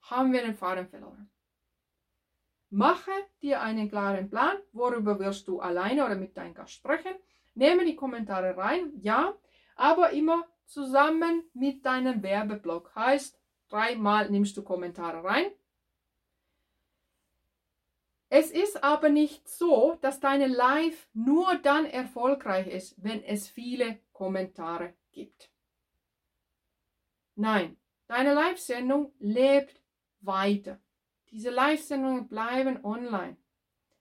haben 0.02 0.34
wir 0.34 0.42
den 0.42 0.56
Faden 0.56 0.88
verloren. 0.88 1.30
Mache 2.70 3.12
dir 3.42 3.62
einen 3.62 3.90
klaren 3.90 4.30
Plan, 4.30 4.58
worüber 4.72 5.20
wirst 5.20 5.48
du 5.48 5.60
alleine 5.60 6.06
oder 6.06 6.16
mit 6.16 6.38
deinem 6.38 6.54
Gast 6.54 6.72
sprechen. 6.72 7.14
Nehme 7.54 7.86
die 7.86 7.98
Kommentare 7.98 8.56
rein, 8.56 8.94
ja, 9.02 9.36
aber 9.76 10.12
immer 10.12 10.48
zusammen 10.66 11.44
mit 11.54 11.86
deinem 11.86 12.24
Werbeblock. 12.24 12.96
Heißt, 12.96 13.38
dreimal 13.68 14.30
nimmst 14.30 14.56
du 14.56 14.64
Kommentare 14.64 15.24
rein. 15.24 15.52
Es 18.30 18.50
ist 18.50 18.82
aber 18.82 19.10
nicht 19.10 19.50
so, 19.50 19.98
dass 20.00 20.22
deine 20.22 20.48
Live 20.48 21.10
nur 21.14 21.56
dann 21.56 21.86
erfolgreich 21.86 22.68
ist, 22.68 22.96
wenn 23.04 23.22
es 23.22 23.50
viele 23.50 24.00
Kommentare 24.14 24.94
gibt. 25.12 25.52
Nein, 27.36 27.76
deine 28.08 28.34
Live-Sendung 28.34 29.12
lebt 29.20 29.81
weiter. 30.22 30.80
Diese 31.32 31.50
Live-Sendungen 31.50 32.28
bleiben 32.28 32.84
online. 32.84 33.38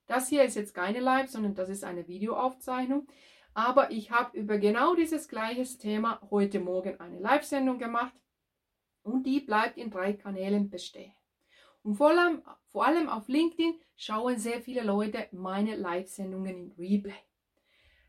Das 0.07 0.29
hier 0.29 0.43
ist 0.43 0.57
jetzt 0.57 0.75
keine 0.75 1.00
Live, 1.00 1.31
sondern 1.31 1.55
das 1.55 1.69
ist 1.69 1.85
eine 1.85 2.09
Videoaufzeichnung. 2.09 3.07
Aber 3.55 3.91
ich 3.91 4.11
habe 4.11 4.37
über 4.39 4.59
genau 4.59 4.95
dieses 4.95 5.29
gleiche 5.29 5.65
Thema 5.79 6.21
heute 6.31 6.61
Morgen 6.61 6.99
eine 7.00 7.19
Live-Sendung 7.19 7.79
gemacht 7.79 8.15
und 9.03 9.25
die 9.25 9.41
bleibt 9.41 9.77
in 9.77 9.91
drei 9.91 10.12
Kanälen 10.12 10.71
bestehen. 10.71 11.12
Und 11.83 11.95
vor 11.95 12.11
allem, 12.11 12.43
vor 12.67 12.87
allem 12.87 13.09
auf 13.09 13.29
LinkedIn 13.29 13.75
schauen 13.97 14.39
sehr 14.39 14.61
viele 14.61 14.83
Leute 14.83 15.29
meine 15.33 15.77
Live-Sendungen 15.77 16.57
in 16.57 16.73
Replay. 16.79 17.15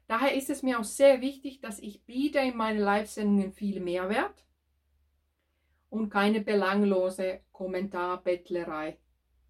Daher 0.08 0.36
ist 0.36 0.50
es 0.50 0.62
mir 0.62 0.80
auch 0.80 0.84
sehr 0.84 1.22
wichtig, 1.22 1.62
dass 1.62 1.80
ich 1.80 2.04
biete 2.06 2.40
in 2.40 2.58
meinen 2.58 2.80
Live-Sendungen 2.80 3.54
viel 3.54 3.80
Mehrwert 3.80 4.44
und 5.92 6.10
keine 6.10 6.42
belanglose 6.42 7.42
Kommentarbettlerei 7.52 8.98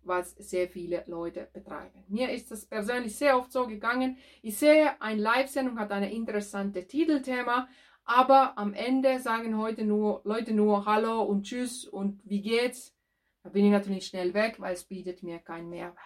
was 0.03 0.31
sehr 0.31 0.67
viele 0.67 1.03
Leute 1.07 1.47
betreiben. 1.53 2.03
Mir 2.07 2.31
ist 2.31 2.51
das 2.51 2.65
persönlich 2.65 3.15
sehr 3.15 3.37
oft 3.37 3.51
so 3.51 3.67
gegangen. 3.67 4.17
Ich 4.41 4.57
sehe, 4.57 4.99
eine 5.01 5.21
Live-Sendung 5.21 5.79
hat 5.79 5.91
ein 5.91 6.03
interessantes 6.03 6.87
Titelthema, 6.87 7.67
aber 8.03 8.57
am 8.57 8.73
Ende 8.73 9.19
sagen 9.19 9.57
heute 9.57 9.83
nur 9.83 10.21
Leute 10.23 10.53
nur 10.53 10.85
Hallo 10.85 11.21
und 11.21 11.43
Tschüss 11.43 11.85
und 11.85 12.19
wie 12.25 12.41
geht's? 12.41 12.95
Da 13.43 13.49
bin 13.49 13.65
ich 13.65 13.71
natürlich 13.71 14.07
schnell 14.07 14.33
weg, 14.33 14.59
weil 14.59 14.73
es 14.73 14.83
bietet 14.83 15.23
mir 15.23 15.39
keinen 15.39 15.69
Mehrwert. 15.69 15.97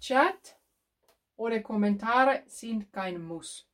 Chat 0.00 0.58
oder 1.36 1.60
Kommentare 1.60 2.42
sind 2.46 2.92
kein 2.92 3.22
Muss. 3.22 3.68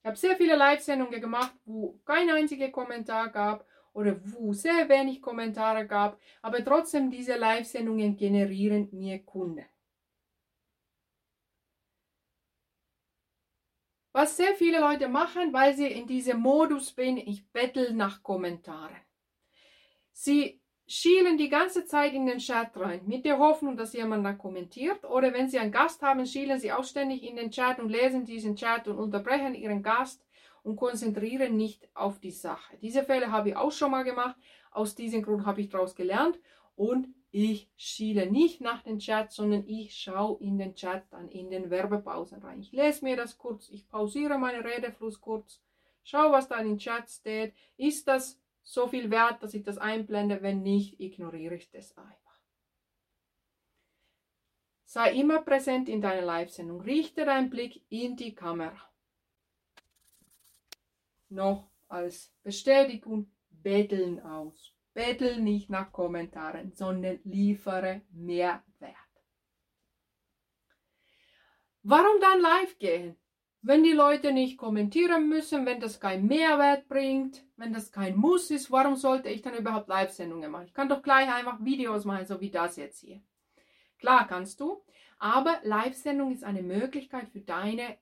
Ich 0.00 0.06
habe 0.06 0.16
sehr 0.16 0.36
viele 0.36 0.56
Live-Sendungen 0.56 1.20
gemacht, 1.20 1.54
wo 1.64 1.98
kein 2.04 2.30
einziger 2.30 2.70
Kommentar 2.70 3.30
gab 3.30 3.66
oder 3.96 4.20
wo 4.24 4.52
sehr 4.52 4.88
wenig 4.90 5.22
Kommentare 5.22 5.86
gab, 5.86 6.20
aber 6.42 6.62
trotzdem 6.62 7.10
diese 7.10 7.36
Live-Sendungen 7.36 8.14
generieren 8.16 8.88
mir 8.92 9.18
Kunden. 9.24 9.64
Was 14.12 14.36
sehr 14.36 14.54
viele 14.54 14.80
Leute 14.80 15.08
machen, 15.08 15.52
weil 15.52 15.74
sie 15.74 15.86
in 15.86 16.06
diesem 16.06 16.40
Modus 16.40 16.92
bin, 16.92 17.16
ich 17.16 17.50
bettel 17.52 17.94
nach 17.94 18.22
Kommentaren. 18.22 18.96
Sie 20.12 20.60
schielen 20.86 21.38
die 21.38 21.48
ganze 21.48 21.86
Zeit 21.86 22.12
in 22.12 22.26
den 22.26 22.38
Chat 22.38 22.76
rein, 22.76 23.00
mit 23.06 23.24
der 23.24 23.38
Hoffnung, 23.38 23.78
dass 23.78 23.94
jemand 23.94 24.26
da 24.26 24.34
kommentiert. 24.34 25.04
Oder 25.04 25.32
wenn 25.32 25.48
sie 25.48 25.58
einen 25.58 25.72
Gast 25.72 26.02
haben, 26.02 26.26
schielen 26.26 26.60
sie 26.60 26.72
auch 26.72 26.84
ständig 26.84 27.22
in 27.22 27.36
den 27.36 27.50
Chat 27.50 27.78
und 27.78 27.88
lesen 27.88 28.26
diesen 28.26 28.56
Chat 28.56 28.88
und 28.88 28.98
unterbrechen 28.98 29.54
ihren 29.54 29.82
Gast 29.82 30.25
und 30.66 30.74
konzentrieren 30.74 31.56
nicht 31.56 31.88
auf 31.94 32.18
die 32.18 32.32
Sache. 32.32 32.76
Diese 32.82 33.04
Fälle 33.04 33.30
habe 33.30 33.50
ich 33.50 33.56
auch 33.56 33.70
schon 33.70 33.92
mal 33.92 34.02
gemacht. 34.02 34.34
Aus 34.72 34.96
diesem 34.96 35.22
Grund 35.22 35.46
habe 35.46 35.60
ich 35.60 35.68
daraus 35.68 35.94
gelernt 35.94 36.40
und 36.74 37.06
ich 37.30 37.70
schiele 37.76 38.28
nicht 38.28 38.60
nach 38.60 38.82
dem 38.82 38.98
Chat, 38.98 39.30
sondern 39.30 39.64
ich 39.68 39.94
schaue 39.94 40.42
in 40.42 40.58
den 40.58 40.74
Chat 40.74 41.04
dann 41.12 41.28
in 41.28 41.50
den 41.50 41.70
Werbepausen 41.70 42.42
rein. 42.42 42.58
Ich 42.58 42.72
lese 42.72 43.04
mir 43.04 43.16
das 43.16 43.38
kurz, 43.38 43.68
ich 43.68 43.88
pausiere 43.88 44.38
meinen 44.38 44.66
Redefluss 44.66 45.20
kurz, 45.20 45.62
schaue, 46.02 46.32
was 46.32 46.48
da 46.48 46.56
in 46.56 46.66
den 46.66 46.78
Chat 46.78 47.08
steht. 47.08 47.54
Ist 47.76 48.08
das 48.08 48.40
so 48.64 48.88
viel 48.88 49.08
wert, 49.08 49.44
dass 49.44 49.54
ich 49.54 49.62
das 49.62 49.78
einblende? 49.78 50.42
Wenn 50.42 50.64
nicht, 50.64 50.98
ignoriere 50.98 51.54
ich 51.54 51.70
das 51.70 51.96
einfach. 51.96 52.40
Sei 54.84 55.12
immer 55.12 55.42
präsent 55.42 55.88
in 55.88 56.00
deiner 56.00 56.26
Live-Sendung. 56.26 56.80
Richte 56.80 57.24
deinen 57.24 57.50
Blick 57.50 57.84
in 57.88 58.16
die 58.16 58.34
Kamera 58.34 58.82
noch 61.28 61.70
als 61.88 62.34
Bestätigung 62.42 63.30
betteln 63.50 64.20
aus. 64.20 64.72
Bettel 64.94 65.40
nicht 65.40 65.68
nach 65.68 65.92
Kommentaren, 65.92 66.72
sondern 66.72 67.18
liefere 67.24 68.02
Mehrwert. 68.10 68.62
Warum 71.82 72.20
dann 72.20 72.40
live 72.40 72.78
gehen? 72.78 73.16
Wenn 73.62 73.82
die 73.82 73.92
Leute 73.92 74.32
nicht 74.32 74.58
kommentieren 74.58 75.28
müssen, 75.28 75.66
wenn 75.66 75.80
das 75.80 76.00
kein 76.00 76.26
Mehrwert 76.26 76.88
bringt, 76.88 77.44
wenn 77.56 77.72
das 77.72 77.90
kein 77.90 78.16
Muss 78.16 78.50
ist, 78.50 78.70
warum 78.70 78.96
sollte 78.96 79.28
ich 79.28 79.42
dann 79.42 79.54
überhaupt 79.54 79.88
Live-Sendungen 79.88 80.50
machen? 80.50 80.66
Ich 80.66 80.74
kann 80.74 80.88
doch 80.88 81.02
gleich 81.02 81.28
einfach 81.32 81.64
Videos 81.64 82.04
machen, 82.04 82.26
so 82.26 82.40
wie 82.40 82.50
das 82.50 82.76
jetzt 82.76 83.00
hier. 83.00 83.20
Klar 83.98 84.26
kannst 84.28 84.60
du, 84.60 84.82
aber 85.18 85.58
Live-Sendung 85.64 86.32
ist 86.32 86.44
eine 86.44 86.62
Möglichkeit 86.62 87.28
für 87.28 87.40
deine 87.40 87.98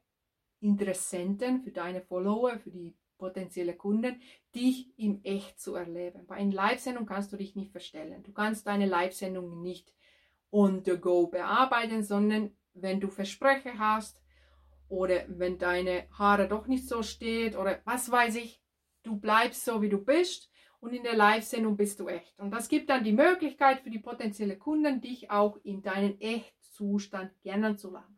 Interessenten, 0.60 1.62
für 1.62 1.70
deine 1.70 2.02
Follower, 2.02 2.58
für 2.58 2.70
die 2.70 2.94
potenzielle 3.24 3.74
Kunden, 3.74 4.20
dich 4.54 4.92
im 4.98 5.20
Echt 5.24 5.58
zu 5.58 5.74
erleben. 5.76 6.26
Bei 6.26 6.34
einer 6.34 6.52
Live-Sendung 6.52 7.06
kannst 7.06 7.32
du 7.32 7.38
dich 7.38 7.56
nicht 7.56 7.72
verstellen. 7.72 8.22
Du 8.22 8.32
kannst 8.32 8.66
deine 8.66 8.84
Live-Sendung 8.84 9.62
nicht 9.62 9.94
on 10.50 10.84
the 10.84 10.98
go 10.98 11.26
bearbeiten, 11.28 12.02
sondern 12.02 12.50
wenn 12.74 13.00
du 13.00 13.08
Versprechen 13.08 13.78
hast 13.78 14.20
oder 14.90 15.24
wenn 15.28 15.56
deine 15.56 16.06
Haare 16.18 16.48
doch 16.48 16.66
nicht 16.66 16.86
so 16.86 17.02
steht 17.02 17.56
oder 17.56 17.80
was 17.86 18.10
weiß 18.10 18.36
ich, 18.36 18.60
du 19.04 19.16
bleibst 19.16 19.64
so 19.64 19.80
wie 19.80 19.88
du 19.88 20.04
bist 20.04 20.50
und 20.80 20.92
in 20.92 21.02
der 21.02 21.16
Live-Sendung 21.16 21.78
bist 21.78 21.98
du 22.00 22.08
echt. 22.08 22.38
Und 22.38 22.50
das 22.50 22.68
gibt 22.68 22.90
dann 22.90 23.04
die 23.04 23.12
Möglichkeit 23.12 23.80
für 23.80 23.90
die 23.90 24.00
potenziellen 24.00 24.58
Kunden, 24.58 25.00
dich 25.00 25.30
auch 25.30 25.56
in 25.64 25.80
deinen 25.80 26.20
Echtzustand 26.20 27.30
kennenzulernen. 27.42 28.13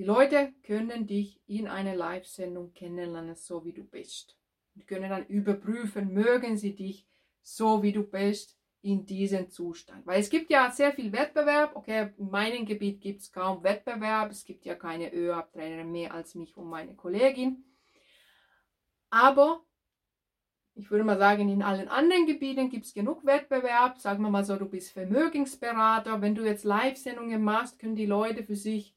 Die 0.00 0.06
Leute 0.06 0.54
können 0.62 1.06
dich 1.06 1.42
in 1.46 1.68
einer 1.68 1.94
Live-Sendung 1.94 2.72
kennenlernen, 2.72 3.36
so 3.36 3.66
wie 3.66 3.74
du 3.74 3.84
bist. 3.84 4.34
Und 4.74 4.86
können 4.86 5.10
dann 5.10 5.26
überprüfen, 5.26 6.14
mögen 6.14 6.56
sie 6.56 6.74
dich 6.74 7.06
so 7.42 7.82
wie 7.82 7.92
du 7.92 8.04
bist 8.04 8.58
in 8.80 9.04
diesem 9.04 9.50
Zustand. 9.50 10.06
Weil 10.06 10.20
es 10.20 10.30
gibt 10.30 10.50
ja 10.50 10.70
sehr 10.70 10.94
viel 10.94 11.12
Wettbewerb. 11.12 11.76
Okay, 11.76 12.14
in 12.16 12.30
meinem 12.30 12.64
Gebiet 12.64 13.02
gibt 13.02 13.20
es 13.20 13.30
kaum 13.30 13.62
Wettbewerb. 13.62 14.30
Es 14.30 14.46
gibt 14.46 14.64
ja 14.64 14.74
keine 14.74 15.12
ÖAB-Trainer 15.12 15.84
mehr 15.84 16.14
als 16.14 16.34
mich 16.34 16.56
und 16.56 16.70
meine 16.70 16.94
Kollegin. 16.94 17.62
Aber 19.10 19.62
ich 20.76 20.90
würde 20.90 21.04
mal 21.04 21.18
sagen, 21.18 21.50
in 21.50 21.62
allen 21.62 21.88
anderen 21.88 22.24
Gebieten 22.24 22.70
gibt 22.70 22.86
es 22.86 22.94
genug 22.94 23.26
Wettbewerb. 23.26 23.98
Sagen 23.98 24.22
wir 24.22 24.30
mal 24.30 24.46
so, 24.46 24.56
du 24.56 24.64
bist 24.64 24.92
Vermögensberater. 24.92 26.22
Wenn 26.22 26.34
du 26.34 26.42
jetzt 26.42 26.64
Live-Sendungen 26.64 27.44
machst, 27.44 27.78
können 27.78 27.96
die 27.96 28.06
Leute 28.06 28.44
für 28.44 28.56
sich 28.56 28.94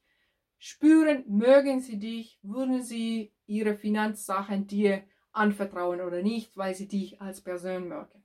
spüren, 0.64 1.24
mögen 1.28 1.80
sie 1.80 1.98
dich, 1.98 2.38
würden 2.42 2.82
sie 2.82 3.34
ihre 3.44 3.76
Finanzsachen 3.76 4.66
dir 4.66 5.04
anvertrauen 5.30 6.00
oder 6.00 6.22
nicht, 6.22 6.56
weil 6.56 6.74
sie 6.74 6.88
dich 6.88 7.20
als 7.20 7.42
Person 7.42 7.86
mögen. 7.86 8.24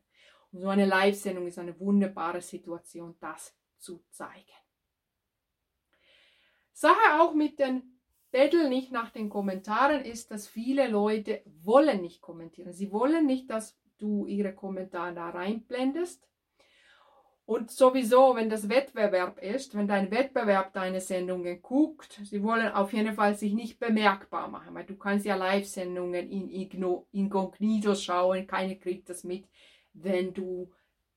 Und 0.54 0.62
so 0.62 0.70
eine 0.70 0.86
Live-Sendung 0.86 1.48
ist 1.48 1.60
eine 1.60 1.78
wunderbare 1.82 2.42
Situation, 2.42 3.18
das 3.20 3.54
zu 3.78 4.06
zeigen. 4.10 4.54
Sache 6.72 7.20
auch 7.20 7.34
mit 7.34 7.60
den 7.60 8.00
Bettel 8.32 8.70
nicht 8.70 8.94
nach 8.94 9.10
den 9.10 9.30
Kommentaren 9.30 10.06
ist, 10.06 10.32
dass 10.32 10.48
viele 10.48 10.88
Leute 10.88 11.42
wollen 11.46 12.02
nicht 12.02 12.22
kommentieren. 12.22 12.72
Sie 12.72 12.94
wollen 12.94 13.26
nicht, 13.26 13.50
dass 13.50 13.78
du 13.98 14.26
ihre 14.28 14.56
Kommentare 14.56 15.14
da 15.14 15.30
reinblendest. 15.30 16.26
Und 17.50 17.72
sowieso, 17.72 18.36
wenn 18.36 18.48
das 18.48 18.70
Wettbewerb 18.70 19.40
ist, 19.42 19.74
wenn 19.74 19.88
dein 19.88 20.12
Wettbewerb 20.12 20.72
deine 20.72 21.02
Sendungen 21.02 21.64
guckt, 21.64 22.22
sie 22.24 22.44
wollen 22.44 22.72
auf 22.72 22.94
jeden 22.94 23.16
Fall 23.16 23.34
sich 23.34 23.54
nicht 23.54 23.80
bemerkbar 23.80 24.50
machen, 24.50 24.76
weil 24.76 24.86
du 24.86 24.96
kannst 24.96 25.26
ja 25.26 25.36
Live-Sendungen 25.36 26.30
in 26.30 26.48
Inkognito 27.12 27.96
schauen, 27.96 28.46
keiner 28.46 28.76
kriegt 28.76 29.10
das 29.10 29.24
mit, 29.24 29.48
wenn 29.94 30.32
du 30.32 30.72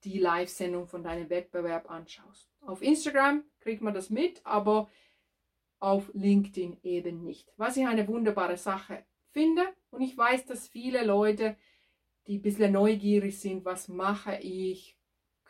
die 0.04 0.18
Live-Sendung 0.18 0.86
von 0.86 1.02
deinem 1.02 1.28
Wettbewerb 1.28 1.90
anschaust. 1.90 2.48
Auf 2.62 2.80
Instagram 2.80 3.44
kriegt 3.60 3.82
man 3.82 3.92
das 3.92 4.08
mit, 4.08 4.40
aber 4.44 4.88
auf 5.80 6.10
LinkedIn 6.14 6.78
eben 6.82 7.24
nicht. 7.24 7.52
Was 7.58 7.76
ich 7.76 7.86
eine 7.86 8.08
wunderbare 8.08 8.56
Sache 8.56 9.04
finde. 9.32 9.64
Und 9.90 10.00
ich 10.00 10.16
weiß, 10.16 10.46
dass 10.46 10.66
viele 10.66 11.04
Leute, 11.04 11.58
die 12.26 12.38
ein 12.38 12.42
bisschen 12.42 12.72
neugierig 12.72 13.38
sind, 13.38 13.66
was 13.66 13.88
mache 13.88 14.36
ich, 14.36 14.96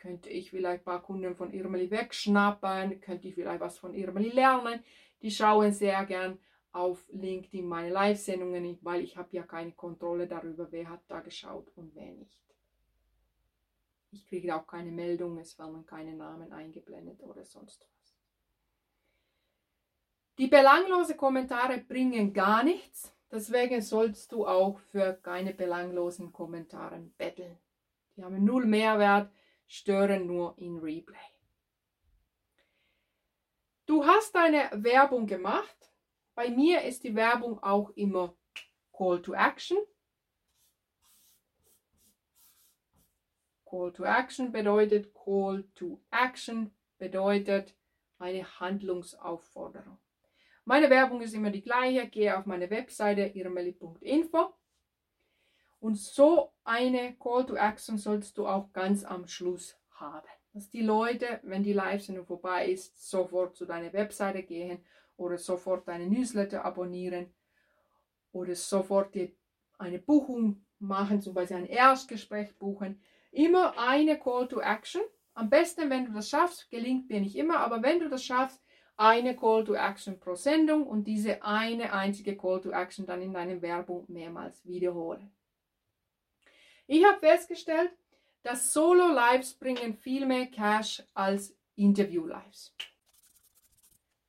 könnte 0.03 0.29
ich 0.29 0.49
vielleicht 0.49 0.81
ein 0.81 0.83
paar 0.83 1.01
Kunden 1.01 1.33
von 1.33 1.53
Irmeli 1.53 1.89
wegschnappen, 1.89 2.99
könnte 2.99 3.29
ich 3.29 3.35
vielleicht 3.35 3.61
was 3.61 3.79
von 3.79 3.93
Irmeli 3.93 4.31
lernen. 4.31 4.83
Die 5.21 5.31
schauen 5.31 5.71
sehr 5.71 6.05
gern 6.05 6.37
auf 6.73 7.05
LinkedIn 7.13 7.65
meine 7.65 7.89
Live-Sendungen, 7.89 8.77
weil 8.81 9.01
ich 9.01 9.15
habe 9.15 9.29
ja 9.31 9.43
keine 9.43 9.71
Kontrolle 9.71 10.27
darüber, 10.27 10.69
wer 10.71 10.89
hat 10.89 11.03
da 11.07 11.21
geschaut 11.21 11.71
und 11.77 11.95
wer 11.95 12.11
nicht. 12.11 12.37
Ich 14.11 14.27
kriege 14.27 14.53
auch 14.53 14.67
keine 14.67 14.91
Meldung, 14.91 15.37
es 15.37 15.57
werden 15.57 15.85
keine 15.85 16.13
Namen 16.13 16.51
eingeblendet 16.51 17.21
oder 17.21 17.45
sonst 17.45 17.87
was. 17.89 18.13
Die 20.37 20.47
belanglose 20.47 21.15
Kommentare 21.15 21.77
bringen 21.77 22.33
gar 22.33 22.63
nichts. 22.63 23.15
Deswegen 23.31 23.81
sollst 23.81 24.33
du 24.33 24.45
auch 24.45 24.79
für 24.91 25.13
keine 25.13 25.53
belanglosen 25.53 26.33
Kommentare 26.33 26.99
betteln. 27.17 27.57
Die 28.15 28.23
haben 28.23 28.43
null 28.43 28.65
Mehrwert, 28.65 29.31
stören 29.73 30.27
nur 30.27 30.55
in 30.59 30.77
Replay. 30.77 31.17
Du 33.87 34.05
hast 34.05 34.35
deine 34.35 34.69
Werbung 34.71 35.25
gemacht. 35.25 35.91
Bei 36.35 36.49
mir 36.49 36.83
ist 36.83 37.03
die 37.03 37.15
Werbung 37.15 37.61
auch 37.63 37.89
immer 37.95 38.37
Call 38.95 39.19
to 39.23 39.33
Action. 39.33 39.79
Call 43.65 43.91
to 43.93 44.03
Action 44.03 44.51
bedeutet 44.51 45.11
Call 45.15 45.63
to 45.73 45.99
Action 46.11 46.71
bedeutet 46.99 47.75
eine 48.19 48.59
Handlungsaufforderung. 48.59 49.97
Meine 50.65 50.91
Werbung 50.91 51.21
ist 51.21 51.33
immer 51.33 51.49
die 51.49 51.63
gleiche. 51.63 52.07
Gehe 52.07 52.37
auf 52.37 52.45
meine 52.45 52.69
Webseite 52.69 53.23
irmeli.info. 53.23 54.53
Und 55.83 55.97
so 55.97 56.53
eine 56.63 57.13
Call 57.17 57.45
to 57.45 57.55
Action 57.55 57.97
sollst 57.97 58.37
du 58.37 58.47
auch 58.47 58.71
ganz 58.71 59.03
am 59.03 59.27
Schluss 59.27 59.77
haben. 59.91 60.29
Dass 60.53 60.69
die 60.69 60.81
Leute, 60.81 61.41
wenn 61.43 61.61
die 61.61 61.73
Live-Sendung 61.73 62.25
vorbei 62.25 62.67
ist, 62.67 63.09
sofort 63.09 63.57
zu 63.57 63.65
deiner 63.65 63.91
Webseite 63.91 64.43
gehen 64.43 64.85
oder 65.17 65.37
sofort 65.37 65.85
deine 65.85 66.07
Newsletter 66.07 66.63
abonnieren 66.63 67.33
oder 68.31 68.55
sofort 68.55 69.13
eine 69.77 69.99
Buchung 69.99 70.65
machen, 70.79 71.21
zum 71.21 71.33
Beispiel 71.33 71.57
ein 71.57 71.65
Erstgespräch 71.65 72.57
buchen. 72.57 73.01
Immer 73.31 73.77
eine 73.77 74.17
Call 74.17 74.47
to 74.47 74.61
Action. 74.61 75.01
Am 75.33 75.49
besten, 75.49 75.89
wenn 75.89 76.05
du 76.05 76.13
das 76.13 76.29
schaffst, 76.29 76.69
gelingt 76.69 77.09
mir 77.09 77.19
nicht 77.19 77.35
immer, 77.35 77.57
aber 77.57 77.83
wenn 77.83 77.99
du 77.99 78.07
das 78.07 78.23
schaffst, 78.23 78.63
eine 78.95 79.35
Call 79.35 79.65
to 79.65 79.73
Action 79.73 80.17
pro 80.17 80.35
Sendung 80.35 80.87
und 80.87 81.03
diese 81.03 81.43
eine 81.43 81.91
einzige 81.91 82.37
Call 82.37 82.61
to 82.61 82.71
Action 82.71 83.05
dann 83.05 83.21
in 83.21 83.33
deiner 83.33 83.61
Werbung 83.61 84.05
mehrmals 84.07 84.65
wiederholen. 84.65 85.29
Ich 86.95 87.03
habe 87.05 87.17
festgestellt, 87.17 87.91
dass 88.43 88.71
Solo-Lives 88.71 89.55
bringen 89.55 89.95
viel 89.95 90.27
mehr 90.27 90.45
Cash 90.45 91.01
als 91.15 91.57
Interview-Lives. 91.75 92.75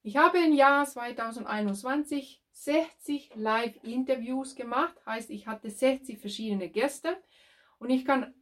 Ich 0.03 0.17
habe 0.17 0.39
im 0.39 0.55
Jahr 0.55 0.87
2021 0.87 2.43
60 2.53 3.33
Live-Interviews 3.35 4.55
gemacht, 4.55 4.95
heißt 5.05 5.29
ich 5.29 5.47
hatte 5.47 5.69
60 5.69 6.19
verschiedene 6.19 6.71
Gäste 6.71 7.19
und 7.79 7.91
ich 7.91 8.07
kann 8.07 8.33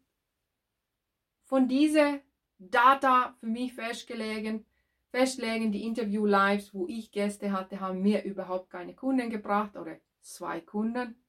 von 1.42 1.66
dieser 1.66 2.20
Data 2.60 3.34
für 3.40 3.46
mich 3.46 3.74
festgelegen, 3.74 4.64
festlegen, 5.10 5.72
die 5.72 5.84
Interview-Lives, 5.84 6.72
wo 6.72 6.86
ich 6.86 7.10
Gäste 7.10 7.50
hatte, 7.50 7.80
haben 7.80 8.02
mir 8.02 8.22
überhaupt 8.22 8.70
keine 8.70 8.94
Kunden 8.94 9.30
gebracht 9.30 9.76
oder 9.76 9.96
zwei 10.20 10.60
Kunden, 10.60 11.20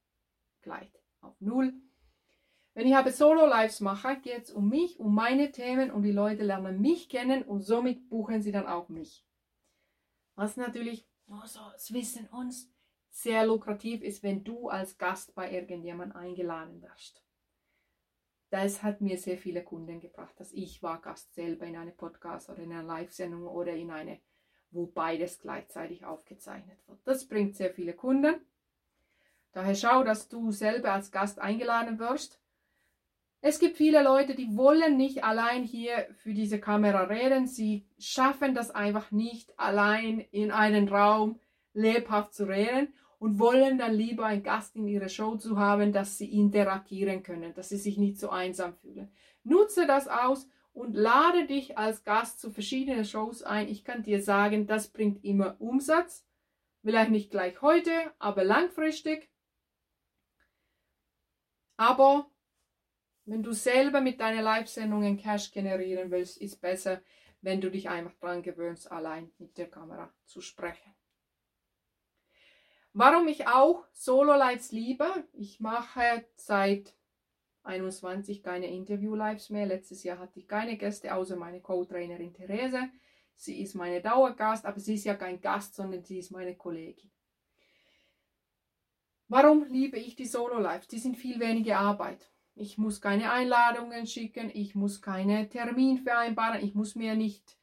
gleich 0.62 0.92
auf 1.22 1.34
null. 1.40 1.74
Wenn 2.74 2.86
ich 2.86 2.96
aber 2.96 3.12
Solo-Lives 3.12 3.80
mache, 3.80 4.16
geht 4.16 4.44
es 4.44 4.50
um 4.50 4.68
mich, 4.68 4.98
um 4.98 5.14
meine 5.14 5.52
Themen 5.52 5.90
und 5.90 6.02
die 6.02 6.12
Leute 6.12 6.42
lernen 6.42 6.80
mich 6.80 7.08
kennen 7.08 7.42
und 7.42 7.62
somit 7.62 8.08
buchen 8.08 8.42
sie 8.42 8.52
dann 8.52 8.66
auch 8.66 8.88
mich. 8.88 9.24
Was 10.34 10.56
natürlich, 10.56 11.06
nur 11.26 11.46
so, 11.46 11.60
das 11.72 11.92
wissen 11.92 12.26
uns, 12.28 12.70
sehr 13.10 13.46
lukrativ 13.46 14.02
ist, 14.02 14.24
wenn 14.24 14.42
du 14.42 14.68
als 14.68 14.98
Gast 14.98 15.36
bei 15.36 15.52
irgendjemandem 15.52 16.16
eingeladen 16.16 16.82
wirst 16.82 17.24
das 18.54 18.84
hat 18.84 19.00
mir 19.00 19.18
sehr 19.18 19.36
viele 19.36 19.64
Kunden 19.64 19.98
gebracht, 19.98 20.38
dass 20.38 20.52
ich 20.52 20.80
war 20.80 21.00
Gast 21.00 21.34
selber 21.34 21.66
in 21.66 21.76
einem 21.76 21.96
Podcast 21.96 22.48
oder 22.48 22.62
in 22.62 22.70
einer 22.70 22.84
Live-Sendung 22.84 23.48
oder 23.48 23.72
in 23.72 23.90
eine, 23.90 24.20
wo 24.70 24.86
beides 24.86 25.40
gleichzeitig 25.40 26.04
aufgezeichnet 26.04 26.78
wird. 26.86 27.00
Das 27.04 27.26
bringt 27.26 27.56
sehr 27.56 27.74
viele 27.74 27.94
Kunden. 27.94 28.36
Daher 29.50 29.74
schau, 29.74 30.04
dass 30.04 30.28
du 30.28 30.52
selber 30.52 30.92
als 30.92 31.10
Gast 31.10 31.40
eingeladen 31.40 31.98
wirst. 31.98 32.40
Es 33.46 33.58
gibt 33.58 33.76
viele 33.76 34.02
Leute, 34.02 34.34
die 34.34 34.56
wollen 34.56 34.96
nicht 34.96 35.22
allein 35.22 35.64
hier 35.64 36.08
für 36.22 36.32
diese 36.32 36.58
Kamera 36.58 37.02
reden. 37.02 37.46
Sie 37.46 37.84
schaffen 37.98 38.54
das 38.54 38.70
einfach 38.70 39.10
nicht, 39.10 39.52
allein 39.58 40.20
in 40.30 40.50
einem 40.50 40.88
Raum 40.88 41.38
lebhaft 41.74 42.32
zu 42.32 42.48
reden 42.48 42.94
und 43.18 43.38
wollen 43.38 43.76
dann 43.76 43.92
lieber 43.92 44.24
einen 44.24 44.42
Gast 44.42 44.76
in 44.76 44.88
ihrer 44.88 45.10
Show 45.10 45.36
zu 45.36 45.58
haben, 45.58 45.92
dass 45.92 46.16
sie 46.16 46.32
interagieren 46.32 47.22
können, 47.22 47.52
dass 47.52 47.68
sie 47.68 47.76
sich 47.76 47.98
nicht 47.98 48.18
so 48.18 48.30
einsam 48.30 48.72
fühlen. 48.76 49.12
Nutze 49.42 49.86
das 49.86 50.08
aus 50.08 50.48
und 50.72 50.94
lade 50.94 51.46
dich 51.46 51.76
als 51.76 52.02
Gast 52.02 52.40
zu 52.40 52.50
verschiedenen 52.50 53.04
Shows 53.04 53.42
ein. 53.42 53.68
Ich 53.68 53.84
kann 53.84 54.02
dir 54.02 54.22
sagen, 54.22 54.66
das 54.66 54.88
bringt 54.88 55.22
immer 55.22 55.56
Umsatz. 55.58 56.24
Vielleicht 56.80 57.10
nicht 57.10 57.30
gleich 57.30 57.60
heute, 57.60 57.92
aber 58.18 58.42
langfristig. 58.42 59.28
Aber 61.76 62.30
wenn 63.26 63.42
du 63.42 63.52
selber 63.52 64.00
mit 64.00 64.20
deinen 64.20 64.42
Live-Sendungen 64.42 65.16
Cash 65.16 65.50
generieren 65.50 66.10
willst, 66.10 66.38
ist 66.38 66.60
besser, 66.60 67.00
wenn 67.40 67.60
du 67.60 67.70
dich 67.70 67.88
einfach 67.88 68.14
dran 68.20 68.42
gewöhnst, 68.42 68.90
allein 68.90 69.30
mit 69.38 69.56
der 69.58 69.70
Kamera 69.70 70.12
zu 70.24 70.40
sprechen. 70.40 70.94
Warum 72.92 73.26
ich 73.28 73.48
auch 73.48 73.84
Solo-Lives 73.92 74.72
liebe, 74.72 75.06
ich 75.32 75.60
mache 75.60 76.24
seit 76.36 76.94
21 77.64 78.42
keine 78.42 78.68
Interview-Lives 78.68 79.50
mehr. 79.50 79.66
Letztes 79.66 80.04
Jahr 80.04 80.18
hatte 80.18 80.38
ich 80.38 80.46
keine 80.46 80.76
Gäste, 80.76 81.14
außer 81.14 81.36
meine 81.36 81.60
Co-Trainerin 81.60 82.34
Therese. 82.34 82.90
Sie 83.36 83.60
ist 83.60 83.74
meine 83.74 84.00
Dauergast, 84.00 84.64
aber 84.64 84.78
sie 84.78 84.94
ist 84.94 85.04
ja 85.04 85.14
kein 85.14 85.40
Gast, 85.40 85.74
sondern 85.74 86.04
sie 86.04 86.18
ist 86.18 86.30
meine 86.30 86.54
Kollegin. 86.54 87.10
Warum 89.28 89.64
liebe 89.64 89.98
ich 89.98 90.14
die 90.14 90.26
Solo-Lives? 90.26 90.86
Die 90.86 90.98
sind 90.98 91.16
viel 91.16 91.40
weniger 91.40 91.78
Arbeit. 91.78 92.30
Ich 92.54 92.78
muss 92.78 93.00
keine 93.00 93.32
Einladungen 93.32 94.06
schicken, 94.06 94.50
ich 94.52 94.74
muss 94.74 95.02
keine 95.02 95.48
Termin 95.48 95.98
vereinbaren, 95.98 96.64
ich 96.64 96.74
muss 96.74 96.94
mir 96.94 97.16
nicht 97.16 97.58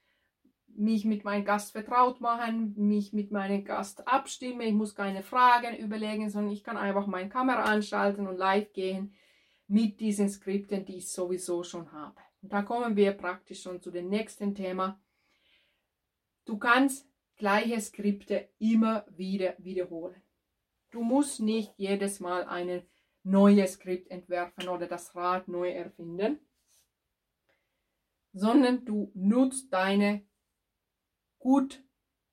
mich 0.75 1.05
mit 1.05 1.23
meinem 1.23 1.45
Gast 1.45 1.71
vertraut 1.71 2.21
machen, 2.21 2.73
mich 2.77 3.13
mit 3.13 3.31
meinem 3.31 3.63
Gast 3.63 4.07
abstimmen. 4.07 4.61
Ich 4.61 4.73
muss 4.73 4.95
keine 4.95 5.23
Fragen 5.23 5.75
überlegen, 5.75 6.29
sondern 6.29 6.53
ich 6.53 6.63
kann 6.63 6.77
einfach 6.77 7.07
meine 7.07 7.29
Kamera 7.29 7.63
anschalten 7.63 8.27
und 8.27 8.37
live 8.37 8.71
gehen 8.73 9.13
mit 9.67 9.99
diesen 9.99 10.29
Skripten, 10.29 10.85
die 10.85 10.97
ich 10.97 11.11
sowieso 11.11 11.63
schon 11.63 11.91
habe. 11.91 12.15
Und 12.41 12.51
da 12.51 12.61
kommen 12.61 12.95
wir 12.95 13.11
praktisch 13.13 13.61
schon 13.61 13.81
zu 13.81 13.91
dem 13.91 14.09
nächsten 14.09 14.55
Thema. 14.55 14.99
Du 16.45 16.57
kannst 16.57 17.07
gleiche 17.37 17.79
Skripte 17.79 18.49
immer 18.59 19.05
wieder 19.09 19.55
wiederholen. 19.59 20.21
Du 20.89 21.03
musst 21.03 21.39
nicht 21.39 21.73
jedes 21.77 22.19
Mal 22.19 22.43
einen 22.45 22.81
neues 23.23 23.73
Skript 23.73 24.09
entwerfen 24.09 24.67
oder 24.67 24.87
das 24.87 25.15
Rad 25.15 25.47
neu 25.47 25.69
erfinden, 25.69 26.39
sondern 28.33 28.85
du 28.85 29.11
nutzt 29.13 29.71
deine 29.71 30.23
gut, 31.39 31.83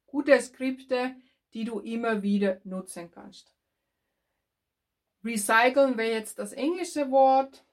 gute 0.06 0.40
Skripte, 0.40 1.14
die 1.54 1.64
du 1.64 1.80
immer 1.80 2.22
wieder 2.22 2.60
nutzen 2.64 3.10
kannst. 3.10 3.54
Recyceln 5.24 5.96
wäre 5.96 6.12
jetzt 6.12 6.38
das 6.38 6.52
englische 6.52 7.10
Wort. 7.10 7.64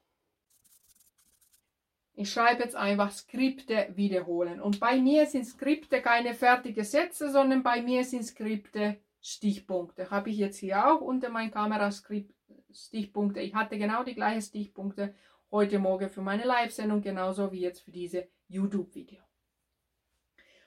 Ich 2.14 2.30
schreibe 2.30 2.62
jetzt 2.62 2.74
einfach 2.74 3.12
Skripte 3.12 3.92
wiederholen. 3.94 4.60
Und 4.60 4.80
bei 4.80 4.98
mir 4.98 5.26
sind 5.26 5.44
Skripte 5.44 6.00
keine 6.00 6.34
fertigen 6.34 6.84
Sätze, 6.84 7.30
sondern 7.30 7.62
bei 7.62 7.82
mir 7.82 8.04
sind 8.04 8.24
Skripte 8.24 8.98
Stichpunkte. 9.20 10.10
Habe 10.10 10.30
ich 10.30 10.38
jetzt 10.38 10.58
hier 10.58 10.86
auch 10.86 11.00
unter 11.00 11.28
meinem 11.28 11.50
Kameraskript 11.50 12.35
Stichpunkte. 12.76 13.40
Ich 13.40 13.54
hatte 13.54 13.78
genau 13.78 14.04
die 14.04 14.14
gleichen 14.14 14.42
Stichpunkte 14.42 15.14
heute 15.50 15.78
Morgen 15.78 16.10
für 16.10 16.22
meine 16.22 16.44
Live-Sendung, 16.44 17.00
genauso 17.00 17.50
wie 17.52 17.60
jetzt 17.60 17.80
für 17.80 17.92
diese 17.92 18.28
YouTube-Video. 18.48 19.22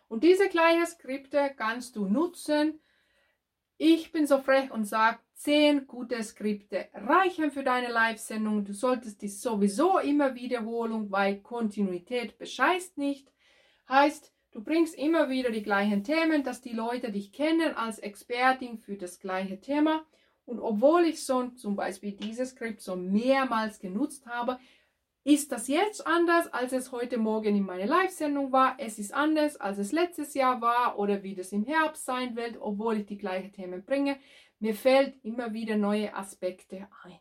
Und 0.08 0.24
diese 0.24 0.50
kleinen 0.50 0.86
Skripte 0.88 1.52
kannst 1.56 1.96
du 1.96 2.06
nutzen. 2.06 2.80
Ich 3.78 4.12
bin 4.12 4.28
so 4.28 4.40
frech 4.40 4.72
und 4.72 4.86
sage, 4.86 5.20
10 5.36 5.88
gute 5.88 6.22
Skripte 6.22 6.90
reichen 6.94 7.50
für 7.50 7.64
deine 7.64 7.90
Live-Sendung. 7.90 8.66
Du 8.66 8.74
solltest 8.74 9.22
die 9.22 9.30
sowieso 9.30 10.00
immer 10.00 10.36
wiederholen, 10.36 11.10
weil 11.12 11.40
Kontinuität 11.40 12.38
bescheißt 12.38 12.98
nicht. 12.98 13.32
Heißt, 13.88 14.34
du 14.52 14.62
bringst 14.62 14.96
immer 14.96 15.30
wieder 15.30 15.52
die 15.52 15.64
gleichen 15.64 16.04
Themen, 16.04 16.44
dass 16.44 16.60
die 16.60 16.74
Leute 16.74 17.12
dich 17.12 17.32
kennen 17.32 17.74
als 17.76 18.00
Expertin 18.00 18.80
für 18.80 18.98
das 18.98 19.20
gleiche 19.20 19.62
Thema. 19.62 20.06
Und 20.50 20.60
obwohl 20.60 21.06
ich 21.06 21.22
schon 21.22 21.56
zum 21.58 21.76
Beispiel 21.76 22.14
dieses 22.14 22.50
Skript 22.50 22.82
so 22.82 22.96
mehrmals 22.96 23.80
genutzt 23.80 24.26
habe, 24.26 24.60
ist 25.24 25.52
das 25.52 25.68
jetzt 25.68 26.08
anders, 26.08 26.52
als 26.52 26.74
es 26.74 26.92
heute 26.92 27.20
Morgen 27.20 27.56
in 27.56 27.66
meiner 27.66 27.86
Live-Sendung 27.86 28.52
war? 28.52 28.76
Es 28.80 28.98
ist 28.98 29.14
anders, 29.14 29.58
als 29.58 29.78
es 29.78 29.92
letztes 29.92 30.34
Jahr 30.34 30.60
war 30.60 30.98
oder 30.98 31.22
wie 31.22 31.36
das 31.36 31.52
im 31.52 31.66
Herbst 31.66 32.04
sein 32.04 32.36
wird, 32.36 32.58
obwohl 32.60 32.98
ich 32.98 33.06
die 33.06 33.20
gleichen 33.20 33.52
Themen 33.52 33.86
bringe. 33.86 34.18
Mir 34.58 34.74
fällt 34.74 35.24
immer 35.24 35.54
wieder 35.54 35.78
neue 35.78 36.16
Aspekte 36.16 36.88
ein. 37.04 37.20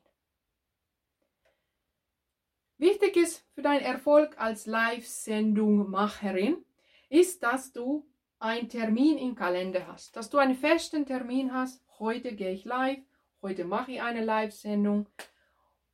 Wichtig 2.79 3.15
ist 3.19 3.45
für 3.55 3.61
deinen 3.61 3.83
Erfolg 3.83 4.39
als 4.39 4.65
Live-Sendung-Macherin, 4.65 6.65
ist, 7.11 7.43
dass 7.43 7.73
du 7.73 8.09
einen 8.39 8.71
Termin 8.71 9.19
im 9.19 9.35
Kalender 9.35 9.87
hast, 9.87 10.17
dass 10.17 10.31
du 10.31 10.39
einen 10.39 10.55
festen 10.55 11.05
Termin 11.05 11.53
hast. 11.53 11.85
Heute 11.99 12.35
gehe 12.35 12.53
ich 12.53 12.65
live, 12.65 13.03
heute 13.43 13.65
mache 13.65 13.93
ich 13.93 14.03
eine 14.03 14.25
Live-Sendung. 14.25 15.07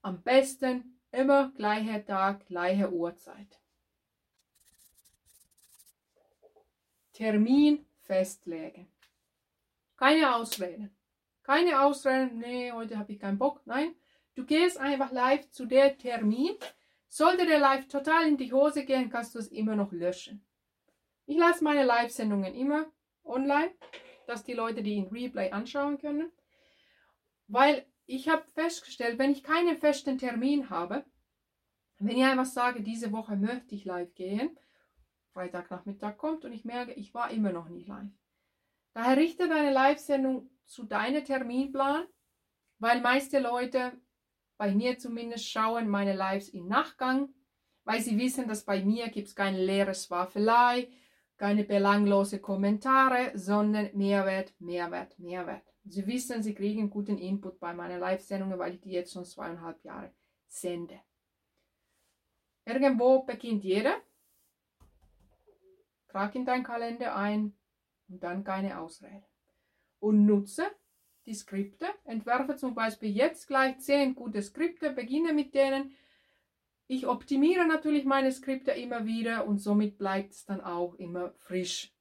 Am 0.03 0.23
besten 0.23 0.95
Immer 1.15 1.53
gleicher 1.55 2.05
Tag, 2.05 2.45
gleiche 2.49 2.93
Uhrzeit. 2.93 3.61
Termin 7.13 7.87
festlegen. 8.01 8.89
Keine 9.97 10.35
Ausreden. 10.35 10.91
Keine 11.45 11.81
Ausreden, 11.83 12.41
nee, 12.41 12.73
heute 12.73 12.99
habe 12.99 13.13
ich 13.13 13.21
keinen 13.21 13.39
Bock. 13.39 13.61
Nein, 13.65 13.95
du 14.35 14.45
gehst 14.45 14.77
einfach 14.77 15.13
live 15.13 15.49
zu 15.51 15.67
der 15.67 15.97
Termin. 15.97 16.57
Sollte 17.09 17.47
der 17.47 17.61
Live 17.61 17.87
total 17.87 18.27
in 18.27 18.37
die 18.37 18.53
Hose 18.53 18.85
gehen, 18.85 19.09
kannst 19.09 19.37
du 19.37 19.39
es 19.39 19.47
immer 19.47 19.77
noch 19.77 19.93
löschen. 19.93 20.45
Ich 21.27 21.39
lasse 21.39 21.63
meine 21.63 21.85
Live-Sendungen 21.85 22.57
immer 22.57 22.87
online, 23.23 23.71
dass 24.27 24.43
die 24.43 24.55
Leute 24.55 24.83
die 24.83 24.97
in 24.97 25.07
Replay 25.07 25.53
anschauen 25.53 25.97
können. 25.99 26.33
Weil 27.47 27.87
ich 28.07 28.29
habe 28.29 28.45
festgestellt, 28.55 29.19
wenn 29.19 29.33
ich 29.33 29.43
keinen 29.43 29.79
festen 29.79 30.19
Termin 30.19 30.71
habe, 30.71 31.05
wenn 31.99 32.17
ich 32.17 32.25
einfach 32.25 32.45
sage, 32.45 32.83
diese 32.83 33.13
Woche 33.13 33.37
möchte 33.37 33.75
ich 33.75 33.85
live 33.85 34.15
gehen, 34.15 34.59
Freitagnachmittag 35.33 36.17
kommt 36.17 36.45
und 36.45 36.53
ich 36.53 36.65
merke, 36.65 36.93
ich 36.93 37.15
war 37.15 37.31
immer 37.31 37.53
noch 37.53 37.69
nicht 37.69 37.89
live. 37.89 38.11
Daher 38.93 39.17
richte 39.17 39.49
deine 39.49 39.73
Live-Sendung 39.73 40.51
zu 40.67 40.85
deinem 40.85 41.25
Terminplan, 41.25 42.07
weil 42.79 43.01
meiste 43.01 43.39
Leute, 43.41 43.93
bei 44.57 44.75
mir 44.75 44.99
zumindest, 44.99 45.51
schauen 45.51 45.89
meine 45.89 46.15
Lives 46.15 46.49
im 46.49 46.69
Nachgang, 46.69 47.35
weil 47.85 48.01
sie 48.01 48.19
wissen, 48.19 48.49
dass 48.49 48.65
bei 48.65 48.85
mir 48.85 49.09
gibt 49.09 49.29
es 49.29 49.35
keine 49.35 49.63
leere 49.65 49.95
Schwafelei, 49.95 50.89
keine 51.37 51.65
belanglose 51.65 52.41
Kommentare, 52.41 53.33
sondern 53.35 53.91
Mehrwert, 53.95 54.55
Mehrwert, 54.61 55.19
Mehrwert. 55.19 55.74
Sie 55.87 56.07
wissen, 56.07 56.43
sie 56.43 56.55
kriegen 56.55 56.89
guten 56.89 57.19
Input 57.19 57.61
bei 57.61 57.75
meinen 57.75 58.01
Live-Sendungen, 58.01 58.59
weil 58.59 58.75
ich 58.75 58.81
die 58.81 58.91
jetzt 58.91 59.13
schon 59.13 59.25
zweieinhalb 59.25 59.83
Jahre 59.85 60.13
sende. 60.47 61.01
Irgendwo 62.65 63.23
beginnt 63.25 63.65
jeder. 63.65 64.01
Trag 66.09 66.35
in 66.35 66.47
deinen 66.47 66.65
Kalender 66.65 67.15
ein 67.15 67.55
und 68.09 68.23
dann 68.23 68.45
keine 68.45 68.79
Ausrede. 68.79 69.25
Und 69.99 70.25
nutze 70.25 70.65
die 71.27 71.35
Skripte. 71.35 71.87
Entwerfe 72.05 72.57
zum 72.57 72.75
Beispiel 72.75 73.11
jetzt 73.11 73.47
gleich 73.47 73.79
zehn 73.79 74.15
gute 74.15 74.43
Skripte, 74.43 74.91
beginne 74.91 75.33
mit 75.33 75.55
denen. 75.55 75.95
Ich 76.87 77.07
optimiere 77.07 77.67
natürlich 77.67 78.05
meine 78.05 78.31
Skripte 78.31 78.71
immer 78.73 79.07
wieder 79.07 79.47
und 79.47 79.59
somit 79.59 79.99
bleibt 79.99 80.33
es 80.33 80.45
dann 80.45 80.61
auch 80.61 80.95
immer 80.95 81.33
frisch 81.33 81.95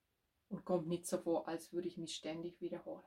und 0.49 0.65
kommt 0.65 0.87
nicht 0.87 1.07
so 1.07 1.17
vor, 1.17 1.47
als 1.47 1.71
würde 1.73 1.87
ich 1.87 1.97
mich 1.97 2.15
ständig 2.15 2.59
wiederholen. 2.61 3.03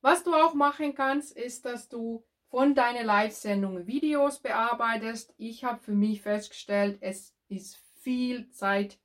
Was 0.00 0.22
du 0.22 0.32
auch 0.32 0.54
machen 0.54 0.94
kannst, 0.94 1.36
ist, 1.36 1.64
dass 1.64 1.88
du 1.88 2.24
von 2.50 2.74
deinen 2.74 3.04
Live-Sendungen 3.04 3.86
Videos 3.86 4.38
bearbeitest. 4.38 5.34
Ich 5.38 5.64
habe 5.64 5.80
für 5.80 5.92
mich 5.92 6.22
festgestellt, 6.22 6.98
es 7.00 7.34
ist 7.48 7.76
viel 8.00 8.48
Zeit 8.50 8.98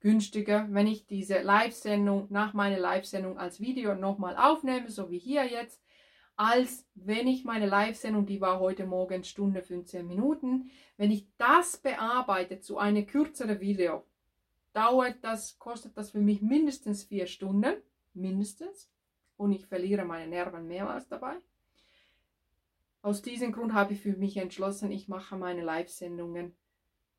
günstiger, 0.00 0.66
wenn 0.70 0.86
ich 0.86 1.06
diese 1.06 1.40
Live-Sendung 1.40 2.26
nach 2.30 2.52
meiner 2.52 2.78
Live-Sendung 2.78 3.38
als 3.38 3.60
Video 3.60 3.94
nochmal 3.94 4.36
aufnehme, 4.36 4.90
so 4.90 5.10
wie 5.10 5.18
hier 5.18 5.44
jetzt, 5.46 5.82
als 6.36 6.86
wenn 6.94 7.28
ich 7.28 7.44
meine 7.44 7.66
Live-Sendung, 7.66 8.26
die 8.26 8.40
war 8.40 8.60
heute 8.60 8.86
Morgen 8.86 9.24
Stunde 9.24 9.62
15 9.62 10.06
Minuten, 10.06 10.70
wenn 10.96 11.10
ich 11.10 11.26
das 11.36 11.76
bearbeite 11.76 12.60
zu 12.60 12.78
einem 12.78 13.06
kürzeren 13.06 13.60
Video, 13.60 14.04
dauert 14.72 15.16
das, 15.22 15.58
kostet 15.58 15.96
das 15.96 16.10
für 16.10 16.20
mich 16.20 16.40
mindestens 16.40 17.04
vier 17.04 17.26
Stunden, 17.26 17.74
mindestens, 18.14 18.90
und 19.40 19.52
ich 19.52 19.66
verliere 19.66 20.04
meine 20.04 20.28
Nerven 20.28 20.66
mehrmals 20.66 21.08
dabei. 21.08 21.34
Aus 23.00 23.22
diesem 23.22 23.52
Grund 23.52 23.72
habe 23.72 23.94
ich 23.94 24.02
für 24.02 24.12
mich 24.12 24.36
entschlossen, 24.36 24.92
ich 24.92 25.08
mache 25.08 25.34
meine 25.34 25.62
Live-Sendungen 25.62 26.54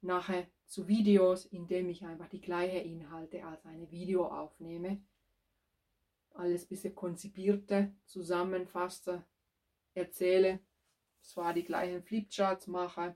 nachher 0.02 0.46
zu 0.68 0.88
Videos, 0.88 1.46
indem 1.46 1.90
ich 1.90 2.06
einfach 2.06 2.30
die 2.30 2.40
gleichen 2.40 2.86
Inhalte 2.86 3.44
als 3.44 3.66
eine 3.66 3.90
Video 3.90 4.28
aufnehme. 4.28 5.02
Alles 6.36 6.66
ein 6.66 6.68
bisschen 6.70 6.94
konzipierter, 6.94 7.92
zusammenfasse, 8.06 9.24
erzähle, 9.96 10.60
zwar 11.22 11.56
die 11.56 11.64
gleichen 11.64 12.04
Flipcharts 12.04 12.68
mache, 12.68 13.16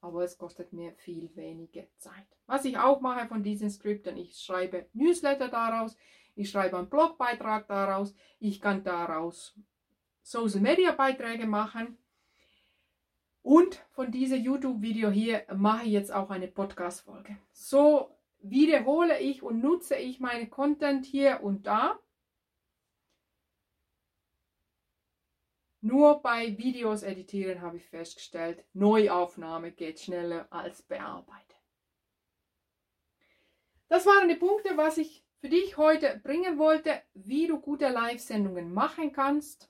aber 0.00 0.24
es 0.24 0.36
kostet 0.36 0.72
mir 0.72 0.94
viel 0.96 1.30
weniger 1.36 1.86
Zeit. 1.98 2.26
Was 2.46 2.64
ich 2.64 2.76
auch 2.76 3.00
mache 3.00 3.28
von 3.28 3.44
diesen 3.44 3.70
Skripten, 3.70 4.16
ich 4.16 4.36
schreibe 4.36 4.88
Newsletter 4.94 5.48
daraus, 5.48 5.96
ich 6.34 6.50
schreibe 6.50 6.78
einen 6.78 6.88
Blogbeitrag 6.88 7.66
daraus, 7.66 8.14
ich 8.38 8.60
kann 8.60 8.84
daraus 8.84 9.54
Social 10.22 10.60
Media 10.60 10.92
Beiträge 10.92 11.46
machen. 11.46 11.98
Und 13.42 13.84
von 13.90 14.12
diesem 14.12 14.40
YouTube-Video 14.40 15.10
hier 15.10 15.44
mache 15.54 15.84
ich 15.86 15.92
jetzt 15.92 16.12
auch 16.12 16.30
eine 16.30 16.46
Podcast-Folge. 16.46 17.36
So 17.52 18.16
wiederhole 18.40 19.18
ich 19.18 19.42
und 19.42 19.60
nutze 19.60 19.96
ich 19.96 20.20
meine 20.20 20.48
Content 20.48 21.04
hier 21.04 21.42
und 21.42 21.66
da. 21.66 21.98
Nur 25.80 26.22
bei 26.22 26.56
Videos 26.56 27.02
editieren 27.02 27.60
habe 27.60 27.78
ich 27.78 27.84
festgestellt, 27.88 28.64
Neuaufnahme 28.72 29.72
geht 29.72 29.98
schneller 29.98 30.46
als 30.50 30.82
bearbeiten. 30.82 31.42
Das 33.88 34.06
waren 34.06 34.28
die 34.28 34.36
Punkte, 34.36 34.76
was 34.76 34.98
ich 34.98 35.24
für 35.42 35.48
dich 35.48 35.76
heute 35.76 36.20
bringen 36.22 36.56
wollte, 36.56 37.02
wie 37.14 37.48
du 37.48 37.60
gute 37.60 37.88
Live-Sendungen 37.88 38.72
machen 38.72 39.12
kannst 39.12 39.68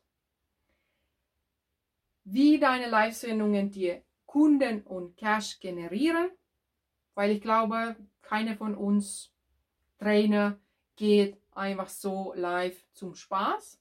wie 2.24 2.58
deine 2.58 2.88
Live-Sendungen 2.88 3.70
dir 3.70 4.02
Kunden 4.26 4.82
und 4.82 5.16
Cash 5.16 5.61
generieren, 5.61 6.30
weil 7.14 7.30
ich 7.32 7.40
glaube, 7.40 7.96
keine 8.20 8.56
von 8.56 8.74
uns 8.74 9.32
Trainer 9.98 10.58
geht 10.96 11.37
einfach 11.52 11.88
so 11.88 12.32
live 12.37 12.85
zum 12.92 13.14
Spaß, 13.14 13.80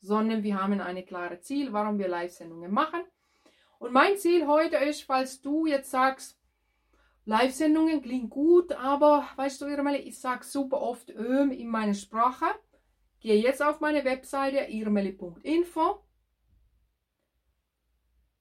sondern 0.00 0.42
wir 0.42 0.60
haben 0.60 0.80
ein 0.80 1.06
klares 1.06 1.42
Ziel, 1.42 1.72
warum 1.72 1.98
wir 1.98 2.08
Live-Sendungen 2.08 2.72
machen. 2.72 3.00
Und 3.78 3.92
mein 3.92 4.16
Ziel 4.16 4.46
heute 4.46 4.76
ist, 4.76 5.02
falls 5.02 5.40
du 5.40 5.66
jetzt 5.66 5.90
sagst, 5.90 6.37
Live-Sendungen 7.28 8.00
klingt 8.00 8.30
gut, 8.30 8.72
aber 8.72 9.28
weißt 9.36 9.60
du, 9.60 9.66
Irmeli, 9.66 9.98
ich 9.98 10.18
sage 10.18 10.46
super 10.46 10.80
oft 10.80 11.10
Öm 11.10 11.50
in 11.50 11.68
meiner 11.68 11.92
Sprache. 11.92 12.46
Gehe 13.20 13.38
jetzt 13.38 13.62
auf 13.62 13.80
meine 13.80 14.02
Webseite 14.06 14.60
irmeli.info 14.72 16.02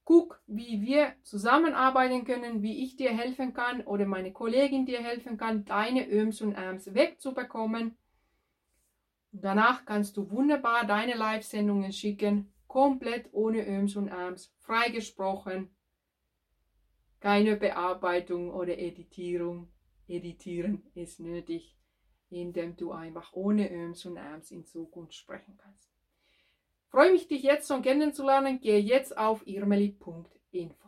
Guck, 0.05 0.41
wie 0.47 0.81
wir 0.83 1.15
zusammenarbeiten 1.23 2.23
können, 2.23 2.61
wie 2.61 2.81
ich 2.81 2.95
dir 2.95 3.09
helfen 3.09 3.53
kann 3.53 3.81
oder 3.81 4.05
meine 4.05 4.31
Kollegin 4.31 4.85
dir 4.85 5.03
helfen 5.03 5.35
kann, 5.35 5.65
deine 5.65 6.09
Öms 6.09 6.39
und 6.39 6.53
Äms 6.53 6.93
wegzubekommen. 6.93 7.97
Danach 9.33 9.83
kannst 9.83 10.15
du 10.15 10.31
wunderbar 10.31 10.85
deine 10.85 11.15
Live-Sendungen 11.15 11.91
schicken, 11.91 12.53
komplett 12.67 13.27
ohne 13.33 13.67
Öms 13.67 13.97
und 13.97 14.07
Äms, 14.07 14.55
freigesprochen. 14.59 15.76
Keine 17.19 17.55
Bearbeitung 17.55 18.51
oder 18.51 18.77
Editierung. 18.77 19.69
Editieren 20.07 20.83
ist 20.93 21.19
nötig, 21.19 21.77
indem 22.29 22.75
du 22.77 22.91
einfach 22.91 23.33
ohne 23.33 23.71
Öms 23.71 24.05
und 24.05 24.17
Äms 24.17 24.51
in 24.51 24.65
Zukunft 24.65 25.15
sprechen 25.15 25.57
kannst. 25.57 25.91
Freue 26.89 27.11
mich, 27.11 27.27
dich 27.27 27.43
jetzt 27.43 27.67
schon 27.67 27.81
kennenzulernen. 27.81 28.61
Gehe 28.61 28.79
jetzt 28.79 29.17
auf 29.17 29.45
irmeli.info. 29.45 30.86